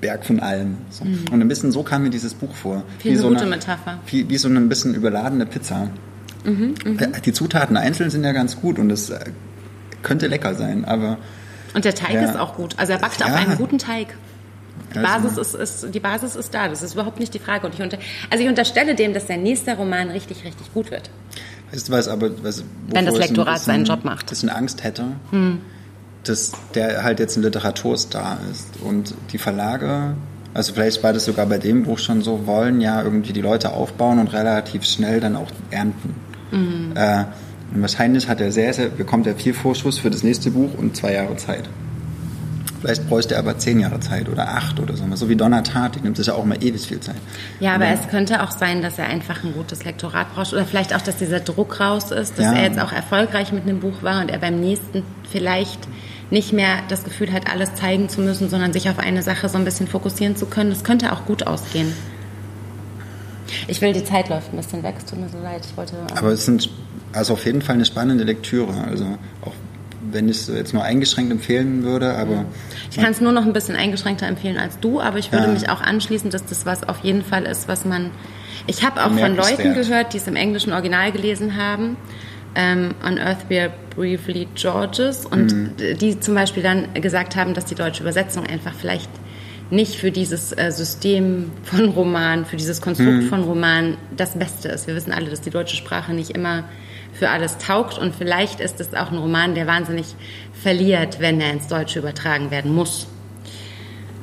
[0.05, 0.77] Berg von allem.
[0.91, 1.05] So.
[1.05, 2.77] Und ein bisschen so kam mir dieses Buch vor.
[2.77, 2.83] Mhm.
[2.99, 3.99] Finde Wie so eine gute eine- Metapher.
[4.07, 5.89] wie, wie so eine ein bisschen überladene Pizza.
[6.45, 9.19] Mhm, Äh, Die Zutaten einzeln sind ja ganz gut und es äh,
[10.03, 11.17] könnte lecker sein, aber
[11.73, 12.23] Und der Teig Ja.
[12.25, 12.75] ist auch gut.
[12.77, 13.35] Also er backt auf Ja.
[13.37, 14.09] einen guten Teig.
[14.95, 17.67] Die Basis, ist, ist, die Basis ist da, das ist überhaupt nicht die Frage.
[17.67, 17.97] Und ich unter,
[18.31, 21.09] also ich unterstelle dem, dass der nächste Roman richtig, richtig gut wird.
[21.73, 24.23] weißt du was, aber was, Wenn das ein Lektorat bisschen- seinen Job macht.
[24.27, 24.29] Hm.
[24.29, 25.05] bisschen Angst hätte,
[26.29, 30.15] dass der halt jetzt ein Literaturstar ist und die Verlage,
[30.53, 33.73] also vielleicht war das sogar bei dem Buch schon so, wollen ja irgendwie die Leute
[33.73, 36.15] aufbauen und relativ schnell dann auch ernten.
[36.51, 36.93] Mhm.
[36.95, 37.25] Äh,
[37.75, 40.97] und wahrscheinlich hat er sehr, sehr, bekommt er viel Vorschuss für das nächste Buch und
[40.97, 41.65] zwei Jahre Zeit.
[42.81, 45.05] Vielleicht bräuchte er aber zehn Jahre Zeit oder acht oder so.
[45.15, 47.17] So wie Donna Tartt, die nimmt sich ja auch immer ewig viel Zeit.
[47.59, 50.67] Ja, aber Und es könnte auch sein, dass er einfach ein gutes Lektorat braucht oder
[50.67, 52.53] vielleicht auch, dass dieser Druck raus ist, dass Ja.
[52.53, 55.03] er jetzt auch erfolgreich mit einem Buch war und er beim nächsten
[55.33, 55.81] vielleicht
[56.31, 59.59] nicht mehr das Gefühl hat, alles zeigen zu müssen, sondern sich auf eine Sache so
[59.59, 60.71] ein bisschen fokussieren zu können.
[60.71, 61.93] Das könnte auch gut ausgehen.
[63.69, 65.63] Ich will, die Zeit läuft ein bisschen weg, es tut mir so leid.
[65.69, 65.95] Ich wollte.
[66.15, 66.71] Aber es sind
[67.13, 68.73] also auf jeden Fall eine spannende Lektüre.
[68.89, 69.05] Also
[69.43, 69.53] auch
[70.11, 72.45] wenn ich es jetzt nur eingeschränkt empfehlen würde, aber
[72.91, 75.53] Ich kann es nur noch ein bisschen eingeschränkter empfehlen als du, aber ich würde Ja.
[75.53, 78.11] mich auch anschließen, dass das was auf jeden Fall ist, was man.
[78.67, 79.37] Ich habe auch von.
[79.37, 81.97] Leuten gehört, die es im englischen Original gelesen haben.
[82.57, 85.71] Ähm, On Earth We Are Briefly Georges und Mhm.
[86.01, 89.11] die zum Beispiel dann gesagt haben, dass die deutsche Übersetzung einfach vielleicht
[89.71, 93.29] nicht für dieses äh, System von Roman, für dieses Konstrukt Mhm.
[93.29, 94.87] von Roman das Beste ist.
[94.87, 96.65] Wir wissen alle, dass die deutsche Sprache nicht immer
[97.13, 100.15] für alles taugt und vielleicht ist es auch ein Roman, der wahnsinnig
[100.53, 103.07] verliert, wenn er ins Deutsche übertragen werden muss.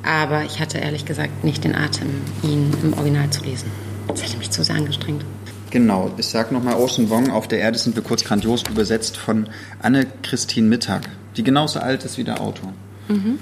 [0.04, 2.08] Aber ich hatte ehrlich gesagt nicht den Atem,
[2.44, 3.70] ihn im Original zu lesen.
[4.08, 5.24] Das hätte mich zu sehr angestrengt.
[5.72, 6.12] Genau.
[6.18, 9.48] Ich sag nochmal Ocean Wong, auf der Erde sind wir kurz grandios übersetzt von
[9.82, 12.74] Anne-Christine Mittag, die genauso alt ist wie der Autor.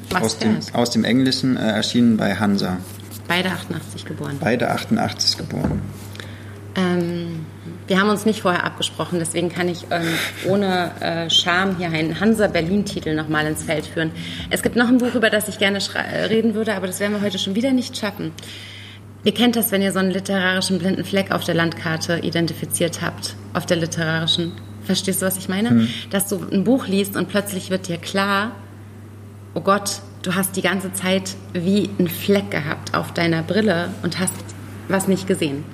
[0.09, 0.73] Was Aus dem, ist.
[0.73, 2.77] aus dem Englischen äh, erschienen bei Hansa.
[3.27, 4.37] Beide 88 geboren.
[4.39, 5.81] Beide 88 geboren.
[6.75, 7.45] Ähm,
[7.87, 10.07] wir haben uns nicht vorher abgesprochen, deswegen kann ich ähm,
[10.47, 14.11] ohne äh, Scham hier einen Hansa-Berlin-Titel nochmal ins Feld führen.
[14.49, 15.79] Es gibt noch ein Buch, über das ich gerne
[16.29, 18.31] reden würde, aber das werden wir heute schon wieder nicht schaffen.
[19.23, 23.35] Ihr kennt das, wenn ihr so einen literarischen blinden Fleck auf der Landkarte identifiziert habt,
[23.53, 24.53] auf der literarischen.
[24.83, 25.87] Verstehst du, was ich meine?
[26.09, 28.53] Dass du ein Buch liest und plötzlich wird dir klar,
[29.53, 34.19] oh Gott, du hast die ganze Zeit wie einen Fleck gehabt auf deiner Brille und
[34.19, 34.33] hast
[34.87, 35.65] was nicht gesehen.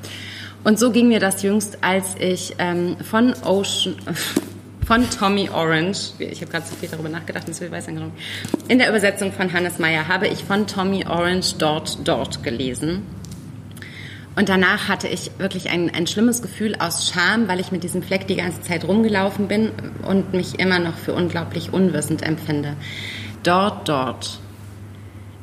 [0.63, 3.95] Und so ging mir das jüngst, als ich ähm, von Ocean,
[4.85, 8.13] von Tommy Orange, ich habe gerade zu viel darüber nachgedacht, und zu viel weiß angenommen,
[8.67, 13.03] in der Übersetzung von Hannes Meyer habe ich von Tommy Orange dort, dort gelesen.
[14.35, 18.03] Und danach hatte ich wirklich ein, ein schlimmes Gefühl aus Scham, weil ich mit diesem
[18.03, 19.71] Fleck die ganze Zeit rumgelaufen bin
[20.05, 22.75] und mich immer noch für unglaublich unwissend empfinde.
[23.43, 24.39] Dort, dort.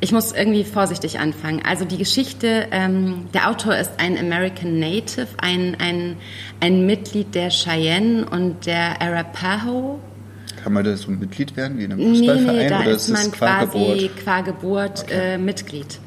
[0.00, 1.62] Ich muss irgendwie vorsichtig anfangen.
[1.64, 6.16] Also die Geschichte, ähm, der Autor ist ein American Native, ein, ein,
[6.60, 10.00] ein Mitglied der Cheyenne und der Arapaho.
[10.62, 12.56] Kann man da so ein Mitglied werden, wie in einem Nee, Fußballverein?
[12.56, 14.16] nee, da oder ist man qua quasi Geburt?
[14.22, 15.98] qua Geburt äh, Mitglied.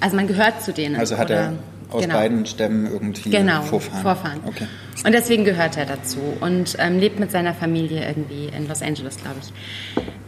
[0.00, 0.96] Also man gehört zu denen.
[0.96, 1.54] Also hat er
[1.90, 2.14] aus genau.
[2.14, 4.02] beiden Stämmen irgendwie Genau, Vorfahren?
[4.02, 4.40] Vorfahren.
[4.44, 4.66] Okay.
[5.04, 9.16] Und deswegen gehört er dazu und ähm, lebt mit seiner Familie irgendwie in Los Angeles,
[9.18, 9.52] glaube ich.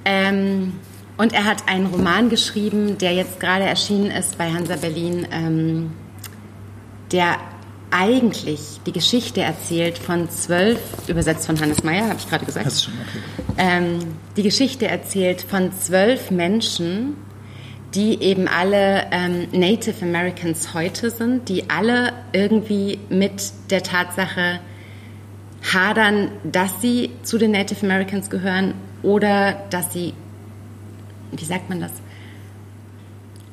[0.04, 0.74] Ähm,
[1.16, 5.90] und er hat einen Roman geschrieben, der jetzt gerade erschienen ist bei Hansa Berlin, ähm,
[7.10, 7.38] der
[7.90, 10.78] eigentlich die Geschichte erzählt von zwölf,
[11.08, 13.54] übersetzt von Hannes Meyer, habe ich gerade gesagt, Das ist schon okay.
[13.56, 13.98] ähm,
[14.36, 17.16] die Geschichte erzählt von zwölf Menschen,
[17.94, 24.60] die eben alle ähm, Native Americans heute sind, die alle irgendwie mit der Tatsache
[25.72, 30.12] hadern, dass sie zu den Native Americans gehören oder dass sie,
[31.32, 31.92] wie sagt man das?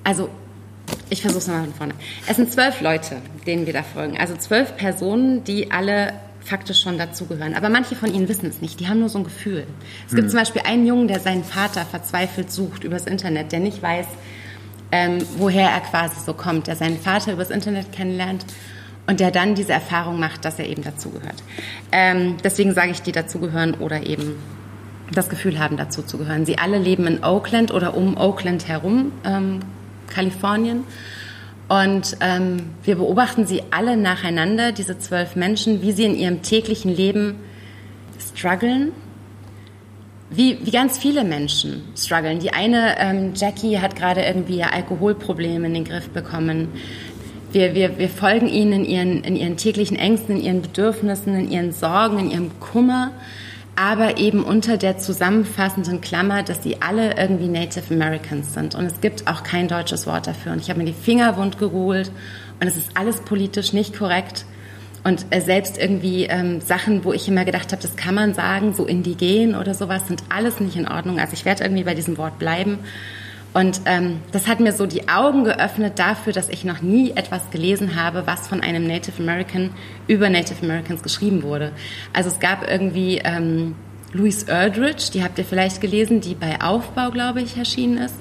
[0.03, 0.29] Also,
[1.09, 1.93] ich versuche es mal von vorne.
[2.27, 3.17] Es sind zwölf Leute,
[3.47, 4.17] denen wir da folgen.
[4.19, 6.13] Also zwölf Personen, die alle
[6.45, 7.55] faktisch schon dazugehören.
[7.55, 8.79] Aber manche von ihnen wissen es nicht.
[8.79, 9.65] Die haben nur so ein Gefühl.
[10.07, 10.29] Es gibt hm.
[10.29, 14.05] zum Beispiel einen Jungen, der seinen Vater verzweifelt sucht übers Internet, der nicht weiß,
[14.91, 18.45] ähm, woher er quasi so kommt, der seinen Vater übers Internet kennenlernt
[19.07, 21.43] und der dann diese Erfahrung macht, dass er eben dazugehört.
[21.91, 24.37] Ähm, deswegen sage ich, die dazugehören oder eben
[25.11, 26.45] das Gefühl haben, dazuzugehören.
[26.45, 29.59] Sie alle leben in Oakland oder um Oakland herum, ähm,
[30.07, 30.83] Kalifornien.
[31.67, 36.95] Und ähm, wir beobachten sie alle nacheinander, diese zwölf Menschen, wie sie in ihrem täglichen
[36.95, 37.35] Leben
[38.35, 38.91] strugglen,
[40.29, 42.39] wie, wie ganz viele Menschen strugglen.
[42.39, 46.67] Die eine, ähm, Jackie, hat gerade irgendwie ihr Alkoholproblem in den Griff bekommen.
[47.51, 51.49] Wir, wir, wir folgen ihnen in ihren, in ihren täglichen Ängsten, in ihren Bedürfnissen, in
[51.49, 53.11] ihren Sorgen, in ihrem Kummer,
[53.75, 58.73] aber eben unter der zusammenfassenden Klammer, dass sie alle irgendwie Native Americans sind.
[58.75, 60.53] Und es gibt auch kein deutsches Wort dafür.
[60.53, 62.11] Und ich habe mir die Finger wund geholt
[62.61, 64.45] und es ist alles politisch nicht korrekt.
[65.03, 68.73] Und äh, selbst irgendwie ähm, Sachen, wo ich immer gedacht habe, das kann man sagen,
[68.73, 71.19] so indigen oder sowas, sind alles nicht in Ordnung.
[71.19, 72.79] Also ich werde irgendwie bei diesem Wort bleiben.
[73.55, 77.51] Und ähm, das hat mir so die Augen geöffnet dafür, dass ich noch nie etwas
[77.51, 79.69] gelesen habe, was von einem Native American
[80.09, 81.71] über Native Americans geschrieben wurde.
[82.11, 83.75] Also es gab irgendwie ähm,
[84.11, 88.15] Louise Erdrich, die habt ihr vielleicht gelesen, die bei Aufbau, glaube ich, erschienen ist,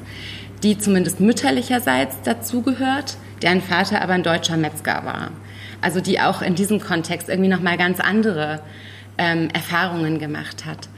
[0.63, 5.33] die zumindest mütterlicherseits dazugehört, deren Vater aber ein deutscher Metzger war.
[5.81, 8.61] Also die auch in diesem Kontext irgendwie nochmal ganz andere
[9.19, 10.89] ähm, Erfahrungen gemacht hat.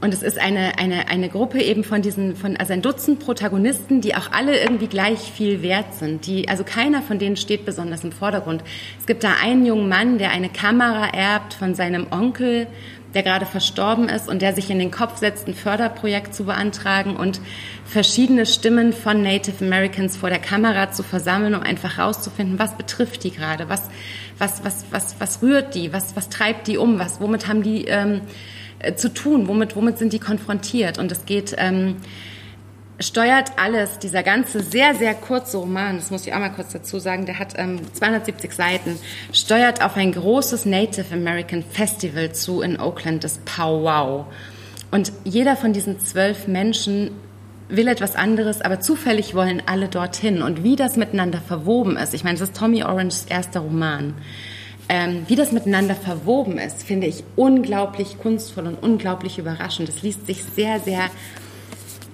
[0.00, 4.02] Und es ist eine, eine, eine Gruppe eben von diesen, von, also ein Dutzend Protagonisten,
[4.02, 6.26] die auch alle irgendwie gleich viel wert sind.
[6.26, 8.62] Die, also keiner von denen steht besonders im Vordergrund.
[9.00, 12.66] Es gibt da einen jungen Mann, der eine Kamera erbt von seinem Onkel,
[13.14, 17.16] der gerade verstorben ist und der sich in den Kopf setzt, ein Förderprojekt zu beantragen
[17.16, 17.40] und
[17.86, 23.24] verschiedene Stimmen von Native Americans vor der Kamera zu versammeln, um einfach herauszufinden, was betrifft
[23.24, 23.88] die gerade, was,
[24.36, 27.86] was, was, was, was rührt die, was, was treibt die um, was, womit haben die,
[27.86, 28.20] ähm,
[28.78, 29.48] äh, zu tun?
[29.48, 30.98] Womit, womit sind die konfrontiert?
[30.98, 31.96] Und es geht, ähm,
[32.98, 36.98] steuert alles, dieser ganze sehr, sehr kurze Roman, das muss ich auch mal kurz dazu
[36.98, 38.98] sagen, der hat ähm, 270 Seiten,
[39.32, 44.26] steuert auf ein großes Native American Festival zu in Oakland, das Powwow.
[44.90, 47.10] Und jeder von diesen zwölf Menschen
[47.68, 50.40] will etwas anderes, aber zufällig wollen alle dorthin.
[50.40, 54.14] Und wie das miteinander verwoben ist, ich meine, das ist Tommy Oranges erster Roman
[54.88, 59.88] ähm, wie das miteinander verwoben ist, finde ich unglaublich kunstvoll und unglaublich überraschend.
[59.88, 61.10] Es liest sich sehr, sehr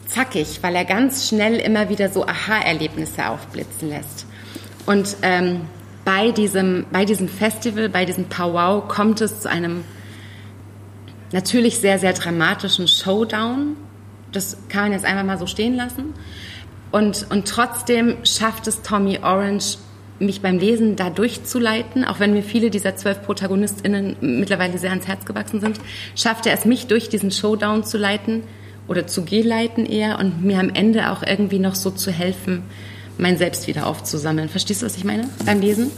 [0.07, 4.27] zackig, weil er ganz schnell immer wieder so Aha-Erlebnisse aufblitzen lässt.
[4.87, 5.63] Und ähm,
[6.05, 9.85] bei, diesem, bei diesem Festival, bei diesem Powwow kommt es zu einem
[11.33, 13.77] natürlich sehr, sehr dramatischen Showdown.
[14.33, 16.15] Das kann man jetzt einfach mal so stehen lassen.
[16.91, 19.79] Und, und trotzdem schafft es Tommy Orange
[20.25, 25.07] mich beim Lesen da durchzuleiten, auch wenn mir viele dieser zwölf ProtagonistInnen mittlerweile sehr ans
[25.07, 25.81] Herz gewachsen sind,
[26.15, 28.43] schafft er es, mich durch diesen Showdown zu leiten
[28.89, 32.63] oder zu geleiten eher und mir am Ende auch irgendwie noch so zu helfen,
[33.19, 34.49] mein Selbst wieder aufzusammeln.
[34.49, 35.91] Verstehst du, was ich meine beim Lesen?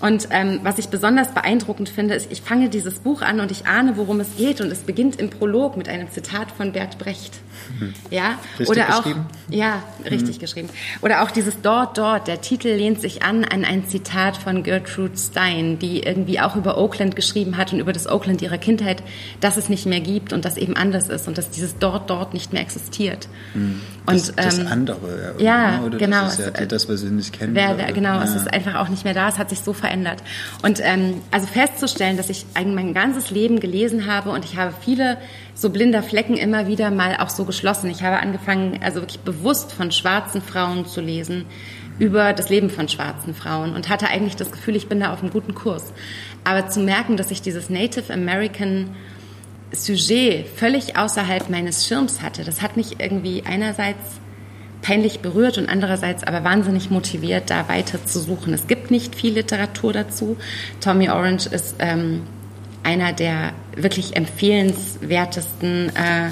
[0.00, 3.66] Und ähm, was ich besonders beeindruckend finde, ist, ich fange dieses Buch an und ich
[3.66, 4.60] ahne, worum es geht.
[4.60, 7.40] Und es beginnt im Prolog mit einem Zitat von Bert Brecht.
[7.78, 7.94] Mhm.
[8.10, 9.26] Ja, richtig oder auch, geschrieben?
[9.50, 10.40] ja, richtig mhm.
[10.40, 10.68] geschrieben.
[11.02, 12.28] Oder auch dieses Dort, Dort.
[12.28, 16.78] Der Titel lehnt sich an an ein Zitat von Gertrude Stein, die irgendwie auch über
[16.78, 19.02] Oakland geschrieben hat und über das Oakland ihrer Kindheit,
[19.40, 22.34] dass es nicht mehr gibt und dass eben anders ist und dass dieses Dort, Dort
[22.34, 23.28] nicht mehr existiert.
[23.54, 23.80] Mhm.
[24.06, 26.22] Und, das, das ähm, andere, ja, ja oder genau.
[26.22, 27.54] Das ist ja das, was sie nicht kennen.
[27.54, 28.24] Wer, wer, genau, ja.
[28.24, 29.28] es ist einfach auch nicht mehr da.
[29.28, 30.22] Es hat sich so verändert.
[30.62, 34.72] Und ähm, also festzustellen, dass ich eigentlich mein ganzes Leben gelesen habe und ich habe
[34.80, 35.18] viele
[35.54, 37.90] so blinder Flecken immer wieder mal auch so geschlossen.
[37.90, 41.46] Ich habe angefangen, also wirklich bewusst von schwarzen Frauen zu lesen
[41.98, 45.20] über das Leben von schwarzen Frauen und hatte eigentlich das Gefühl, ich bin da auf
[45.20, 45.92] einem guten Kurs.
[46.44, 48.90] Aber zu merken, dass ich dieses Native American
[49.72, 54.20] Sujet völlig außerhalb meines Schirms hatte, das hat mich irgendwie einerseits
[54.80, 58.54] peinlich berührt und andererseits aber wahnsinnig motiviert, da weiter zu suchen.
[58.54, 60.36] Es gibt nicht viel Literatur dazu.
[60.80, 62.22] Tommy Orange ist ähm,
[62.84, 66.30] einer der wirklich empfehlenswertesten äh,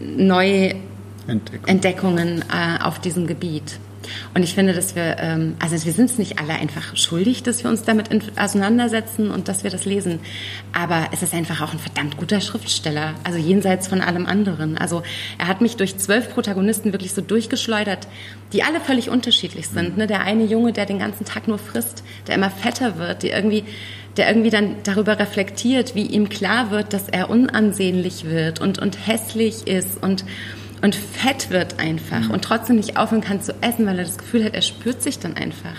[0.00, 3.78] Neuentdeckungen äh, auf diesem Gebiet.
[4.34, 7.62] Und ich finde, dass wir, ähm, also wir sind es nicht alle einfach schuldig, dass
[7.62, 10.20] wir uns damit auseinandersetzen und dass wir das lesen.
[10.72, 14.78] Aber es ist einfach auch ein verdammt guter Schriftsteller, also jenseits von allem anderen.
[14.78, 15.02] Also
[15.38, 18.06] er hat mich durch zwölf Protagonisten wirklich so durchgeschleudert,
[18.52, 19.96] die alle völlig unterschiedlich sind.
[19.96, 20.06] Ne?
[20.06, 23.64] Der eine Junge, der den ganzen Tag nur frisst, der immer fetter wird, die irgendwie
[24.16, 29.06] der irgendwie dann darüber reflektiert, wie ihm klar wird, dass er unansehnlich wird und, und
[29.06, 30.24] hässlich ist und,
[30.82, 32.30] und fett wird einfach mhm.
[32.32, 35.18] und trotzdem nicht aufhören kann zu essen, weil er das Gefühl hat, er spürt sich
[35.18, 35.76] dann einfach.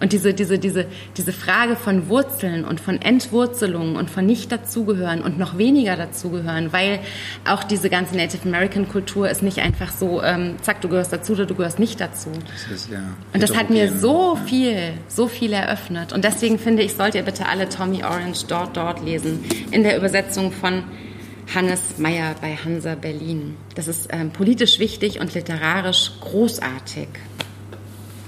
[0.00, 0.86] Und diese, diese, diese,
[1.16, 6.72] diese Frage von Wurzeln und von Entwurzelung und von nicht dazugehören und noch weniger dazugehören,
[6.72, 7.00] weil
[7.46, 11.32] auch diese ganze Native American Kultur ist nicht einfach so, ähm, zack, du gehörst dazu
[11.32, 12.30] oder du gehörst nicht dazu.
[12.52, 12.98] Das ist, ja,
[13.32, 16.12] und das hat mir so viel, so viel eröffnet.
[16.12, 19.44] Und deswegen finde ich, sollt ihr bitte alle Tommy Orange dort, dort lesen.
[19.70, 20.84] In der Übersetzung von
[21.54, 23.56] Hannes Meyer bei Hansa Berlin.
[23.74, 27.08] Das ist ähm, politisch wichtig und literarisch großartig,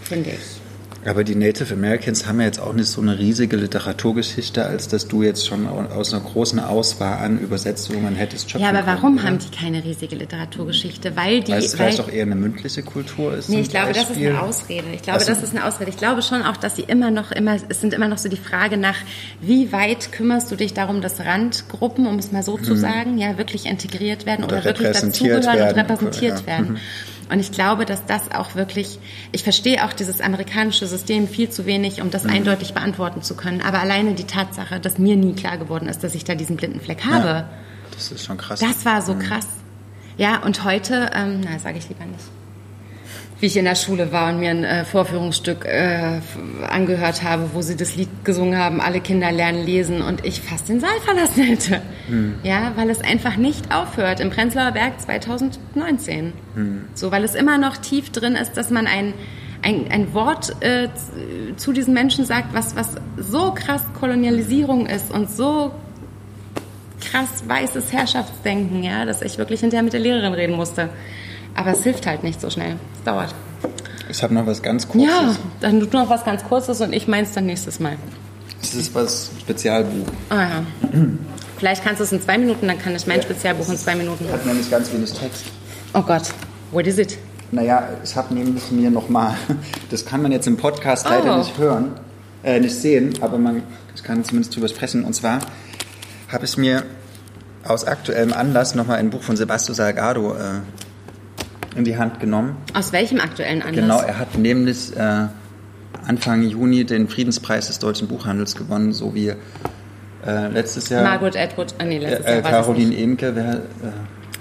[0.02, 0.57] finde ich.
[1.08, 5.08] Aber die Native Americans haben ja jetzt auch nicht so eine riesige Literaturgeschichte, als dass
[5.08, 9.26] du jetzt schon aus einer großen Auswahl an Übersetzungen hättest schöpfen Ja, aber warum können,
[9.26, 11.16] haben die keine riesige Literaturgeschichte?
[11.16, 11.52] Weil die.
[11.52, 13.48] Weil es vielleicht auch eher eine mündliche Kultur ist.
[13.48, 14.06] Nee, ich glaube, Beispiel.
[14.06, 14.86] das ist eine Ausrede.
[14.94, 15.90] Ich glaube, also, das ist eine Ausrede.
[15.90, 18.36] Ich glaube schon auch, dass sie immer noch immer, es sind immer noch so die
[18.36, 18.96] Frage nach,
[19.40, 22.76] wie weit kümmerst du dich darum, dass Randgruppen, um es mal so zu hm.
[22.76, 26.46] sagen, ja, wirklich integriert werden oder, oder wirklich dazugehören und repräsentiert ja.
[26.46, 26.78] werden.
[27.30, 28.98] Und ich glaube, dass das auch wirklich,
[29.32, 32.30] ich verstehe auch dieses amerikanische System viel zu wenig, um das mhm.
[32.30, 33.60] eindeutig beantworten zu können.
[33.60, 36.80] Aber alleine die Tatsache, dass mir nie klar geworden ist, dass ich da diesen blinden
[36.80, 37.28] Fleck habe.
[37.28, 37.50] Ja,
[37.92, 38.60] das ist schon krass.
[38.60, 39.20] Das war so mhm.
[39.20, 39.46] krass.
[40.16, 42.24] Ja, und heute, ähm, na, sage ich lieber nicht
[43.40, 46.20] wie ich in der Schule war und mir ein äh, Vorführungsstück äh,
[46.68, 50.68] angehört habe, wo sie das Lied gesungen haben, alle Kinder lernen lesen und ich fast
[50.68, 51.80] den Saal verlassen hätte.
[52.08, 52.34] Hm.
[52.42, 56.32] Ja, weil es einfach nicht aufhört im Prenzlauer Berg 2019.
[56.54, 56.84] Hm.
[56.94, 59.14] So, weil es immer noch tief drin ist, dass man ein,
[59.62, 60.88] ein, ein Wort äh,
[61.56, 65.72] zu diesen Menschen sagt, was, was so krass Kolonialisierung ist und so
[67.00, 70.90] krass weißes Herrschaftsdenken, ja, dass ich wirklich hinterher mit der Lehrerin reden musste.
[71.58, 72.76] Aber es hilft halt nicht so schnell.
[72.94, 73.34] Es dauert.
[74.08, 75.10] Ich habe noch was ganz Kurzes.
[75.10, 77.96] Ja, dann du noch was ganz Kurzes und ich meins dann nächstes Mal.
[78.60, 80.06] Das ist was Spezialbuch.
[80.28, 80.64] Ah ja.
[81.58, 83.96] Vielleicht kannst du es in zwei Minuten, dann kann ich mein ja, Spezialbuch in zwei
[83.96, 84.26] Minuten.
[84.26, 85.46] Ich habe nämlich ganz wenig Text.
[85.94, 86.32] Oh Gott,
[86.70, 87.18] what is it?
[87.50, 89.34] Naja, ich habe nämlich mir nochmal,
[89.90, 91.12] das kann man jetzt im Podcast oh.
[91.12, 91.90] leider nicht hören,
[92.44, 93.64] äh, nicht sehen, aber man
[93.96, 95.04] ich kann zumindest drüber sprechen.
[95.04, 95.40] Und zwar
[96.28, 96.84] habe ich mir
[97.64, 100.60] aus aktuellem Anlass nochmal ein Buch von Sebastian Salgado äh,
[101.78, 102.56] in die Hand genommen.
[102.74, 103.80] Aus welchem aktuellen Anlass?
[103.80, 105.28] Genau, er hat nämlich äh,
[106.06, 111.04] Anfang Juni den Friedenspreis des deutschen Buchhandels gewonnen, so wie äh, letztes Jahr.
[111.04, 112.42] Margaret Atwood, ah, nee, letztes äh, Jahr.
[112.42, 113.58] Caroline Emke, wer, äh,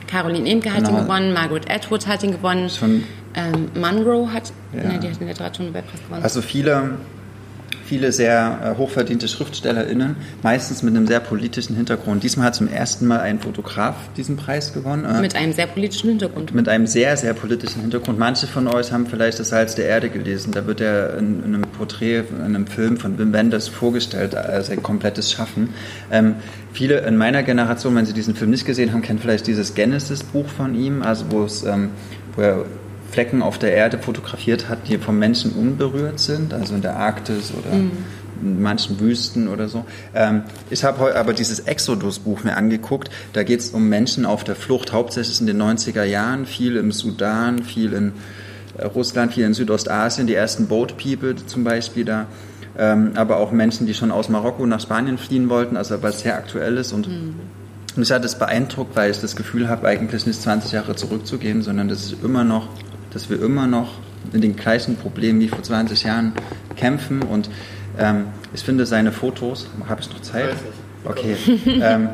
[0.07, 0.97] Caroline Emke hat genau.
[0.97, 2.69] ihn gewonnen, Margaret Atwood hat ihn gewonnen.
[2.69, 3.03] Schon,
[3.35, 4.89] ähm, Monroe hat, ja.
[4.89, 6.23] nee, die hat den Literaturnobelpreis gewonnen.
[6.23, 6.97] Also viele
[7.87, 12.23] viele sehr äh, hochverdiente SchriftstellerInnen, meistens mit einem sehr politischen Hintergrund.
[12.23, 15.05] Diesmal hat zum ersten Mal ein Fotograf diesen Preis gewonnen.
[15.05, 16.53] Äh, mit einem sehr politischen Hintergrund.
[16.53, 18.19] Mit einem sehr, sehr politischen Hintergrund.
[18.19, 20.51] Manche von euch haben vielleicht das Salz der Erde gelesen.
[20.51, 24.69] Da wird er in, in einem Porträt, in einem Film von Wim Wenders vorgestellt, als
[24.69, 25.69] ein komplettes Schaffen.
[26.11, 26.35] Ähm,
[26.73, 30.47] viele in meiner Generation, wenn sie diesen Film nicht gesehen haben, kennen vielleicht dieses Genesis-Buch
[30.47, 31.89] von ihm, also wo es, ähm,
[32.35, 32.65] wo er
[33.17, 37.51] Flecken auf der Erde fotografiert hat, die vom Menschen unberührt sind, also in der Arktis
[37.51, 37.91] oder mhm.
[38.43, 39.85] in manchen Wüsten oder so.
[40.13, 43.09] Ähm, ich habe heute aber dieses Exodus-Buch mir angeguckt.
[43.33, 46.91] Da geht es um Menschen auf der Flucht, hauptsächlich in den 90er Jahren, viel im
[46.91, 48.11] Sudan, viel in
[48.77, 52.27] äh, Russland, viel in Südostasien, die ersten Boat People zum Beispiel da.
[52.77, 56.35] Ähm, aber auch Menschen, die schon aus Marokko nach Spanien fliehen wollten, also was sehr
[56.35, 57.33] aktuell ist und mhm.
[57.95, 61.87] Mich hat es beeindruckt, weil ich das Gefühl habe, eigentlich nicht 20 Jahre zurückzugehen, sondern
[61.87, 62.69] dass es immer noch
[63.13, 63.93] dass wir immer noch
[64.31, 66.33] mit den gleichen Problemen wie vor 20 Jahren
[66.75, 67.21] kämpfen.
[67.21, 67.49] Und
[67.97, 70.55] ähm, ich finde seine Fotos, habe ich noch Zeit?
[71.03, 71.35] Okay.
[71.81, 72.09] ähm,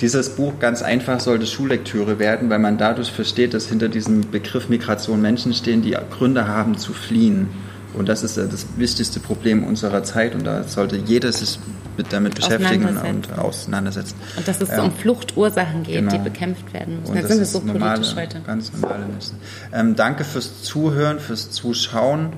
[0.00, 4.68] dieses Buch ganz einfach sollte Schullektüre werden, weil man dadurch versteht, dass hinter diesem Begriff
[4.68, 7.48] Migration Menschen stehen, die Gründe haben zu fliehen.
[7.94, 11.58] Und das ist das wichtigste Problem unserer Zeit und da sollte jeder sich
[11.96, 14.14] mit, damit beschäftigen und auseinandersetzen.
[14.36, 16.12] Und dass es ähm, um Fluchtursachen geht, genau.
[16.12, 17.12] die bekämpft werden müssen.
[17.12, 18.40] Und das sind wir so normale, politisch heute.
[18.46, 19.38] Ganz normale Müssen.
[19.72, 22.32] Ähm, danke fürs Zuhören, fürs Zuschauen.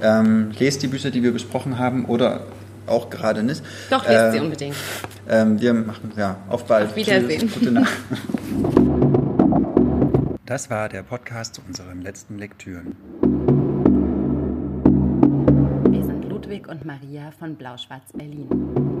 [0.00, 2.46] Ähm, lest die Bücher, die wir besprochen haben oder
[2.86, 3.62] auch gerade nicht.
[3.90, 4.76] Doch, lest äh, sie unbedingt.
[5.28, 6.90] Ähm, wir machen, ja, auf bald.
[6.90, 7.40] Auf Wiedersehen.
[7.40, 7.92] Tschüss, gute Nacht.
[10.48, 12.96] Das war der Podcast zu unseren letzten Lektüren.
[16.48, 18.97] Ludwig und Maria von Blau-Schwarz Berlin.